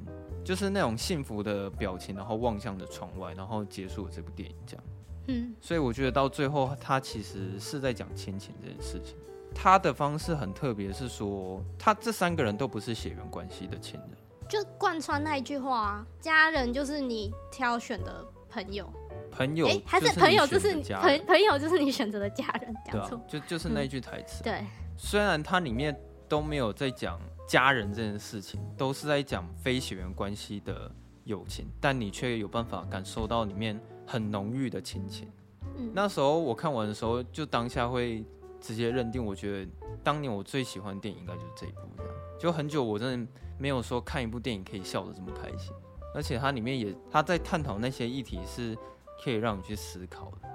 [0.45, 4.85] 就是那种幸福的表情，然后望向着窗外，然后结束了这部电影，这样。
[5.29, 9.15] 嗯，所以我觉得到最后，他其实是在讲亲情这件事情。
[9.55, 14.11] 他的方式很特别，是说他这三个人都不是血缘关系的亲人，
[14.49, 18.25] 就贯穿那一句话啊，家人就是你挑选的。
[18.51, 18.91] 朋友，
[19.31, 24.43] 朋友，哎，还是朋友，就是朋朋友，就是你选择的家人，讲错，就就是那一句台词。
[24.43, 24.65] 对，
[24.97, 25.95] 虽然它里面
[26.29, 30.91] 都没有在讲家人这件事情，都是在讲非血缘关系的
[31.25, 35.31] 友情，但你却有办法感受到里面很浓郁的亲情。
[35.77, 38.25] 嗯，那时候我看完的时候，就当下会
[38.61, 39.71] 直接认定，我觉得
[40.03, 45.73] 当年我最喜欢的电影应该就是这一部，这样，就很久我真的没有说看一部电影可以笑得这么开心。
[46.15, 48.77] 而且它里面也，他在探讨那些议题是
[49.23, 50.49] 可以让你去思考的。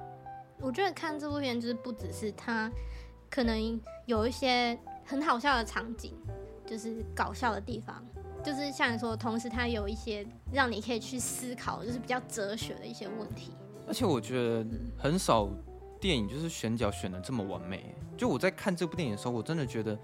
[0.59, 2.71] 我觉得看这部片就是不只是它
[3.29, 6.13] 可能有一些很好笑的场景，
[6.65, 8.03] 就是搞笑的地方，
[8.43, 13.51] 就是像你说，同时它有一些让你可以去思考，就是比较哲学的一些问题。
[13.87, 14.65] 而且我觉得
[14.97, 15.49] 很少
[15.99, 17.95] 电影就是选角选的这么完美。
[18.17, 19.97] 就我在看这部电影的时候，我真的觉得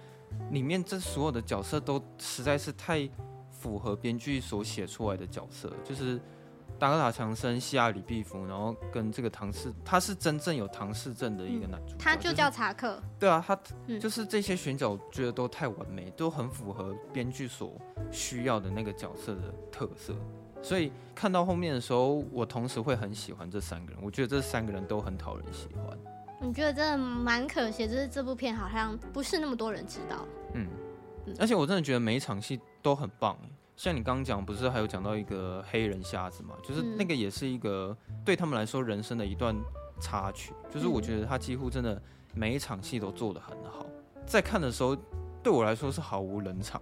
[0.52, 3.10] 里面这所有的角色都实在是太。
[3.60, 6.18] 符合编剧所写出来的角色，就是
[6.80, 12.96] 达克塔强森、希亚里毕福，然后跟这个唐氏，他是真正有唐氏症的一个男主角，他就叫查克。
[12.96, 13.60] 就是、对啊，他
[14.00, 17.74] 就是这些选角，我觉得都太完美，都很符合编剧所
[18.12, 20.16] 需要的那个角色的特色。
[20.62, 26.00] 所以看到后面的时候，我同时会很喜欢这三个人，我觉得这三个人都很讨人喜欢。
[26.42, 30.26] 你觉得真的蛮可惜，就是这部片好像不是那么多人知道。
[30.54, 30.66] 嗯。
[31.38, 33.38] 而且我真的觉得每一场戏都很棒，
[33.76, 36.56] 像你刚刚讲，不是还有讲到一个黑人瞎子嘛？
[36.64, 39.56] 就是那个也是一个对他们来说人生的一段
[40.02, 40.54] 插曲。
[40.70, 42.02] 就是我觉得他几乎真的
[42.34, 43.86] 每一场戏都做得很好，
[44.26, 44.96] 在看的时候
[45.42, 46.82] 对我来说是毫无冷场，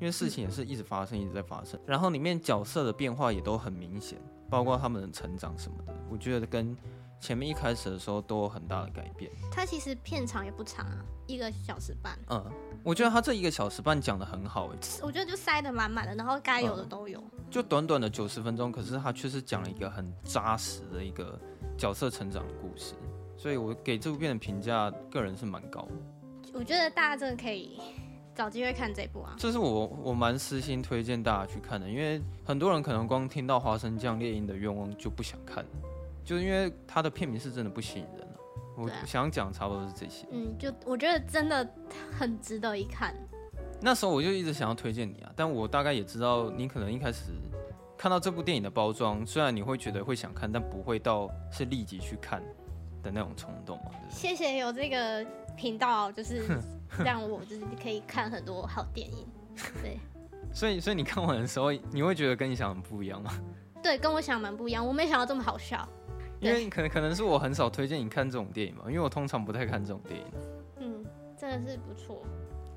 [0.00, 1.78] 因为事情也是一直发生，一直在发生。
[1.86, 4.18] 然后里面角色的变化也都很明显，
[4.50, 6.76] 包括他们的成长什么的，我觉得跟
[7.20, 9.30] 前面一开始的时候都有很大的改变。
[9.50, 12.18] 它其实片长也不长啊，一个小时半。
[12.30, 12.44] 嗯。
[12.84, 17.18] 我觉得他这一个小时半讲的很好，哎，我觉得就塞得满满的，然后该有的都有。
[17.32, 21.38] 嗯，就短短的九十分钟，可是他却是讲了一个很扎实的一个
[21.76, 22.94] 角色成长的故事，
[23.36, 26.52] 所以我给这部片的评价，个人是蛮高的。
[26.54, 27.80] 我觉得大家真的可以
[28.34, 35.66] 找机会看这部啊，这是我我蛮私心推荐大家去看的，因为很多人可能光听到花生酱猎鹰的愿望就不想看，
[36.28, 38.28] 就是因为他的片名是真的不吸引人。
[38.76, 41.66] 我想讲差不多是这些，嗯，就我觉得真的
[42.18, 43.14] 很值得一看。
[43.80, 47.32] 那时候我就一直想要推荐你啊，但我大概也知道你可能一开始
[47.96, 52.42] 看到这部电影的包装，虽然你会觉得会想看，但不会到是立即去看
[53.02, 53.90] 的那种冲动嘛。
[54.10, 55.26] 谢谢有这个
[55.56, 56.42] 频道，就是
[57.02, 59.26] 让我就是可以看很多好电影。
[59.82, 59.98] 对，
[60.52, 63.32] 所以所以你看完的时候，你会觉得跟你想的不一样吗？
[63.82, 65.88] 对，跟我想的蛮不一样，我没想到这么好笑。
[66.40, 70.26] 因为可能可能是我很少推荐你看这种电影嘛，因为我通常不太看这种电影。
[70.78, 71.04] 嗯，
[71.36, 72.22] 真的是不错。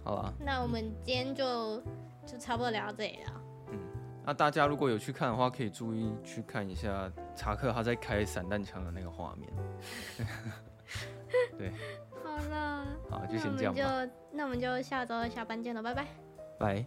[0.03, 1.81] 好了，那我们今天就
[2.25, 3.41] 就差不多聊到这里了。
[3.71, 3.79] 嗯，
[4.25, 9.51] 那大家如果有去看的话，可以注意去看一下查克他在开散弹枪的那个画面。
[11.57, 11.71] 对。
[12.23, 12.87] 好了。
[13.09, 13.81] 好，就先这样吧。
[13.81, 16.07] 那我们就那我们就下周下班见了，拜拜。
[16.57, 16.85] 拜。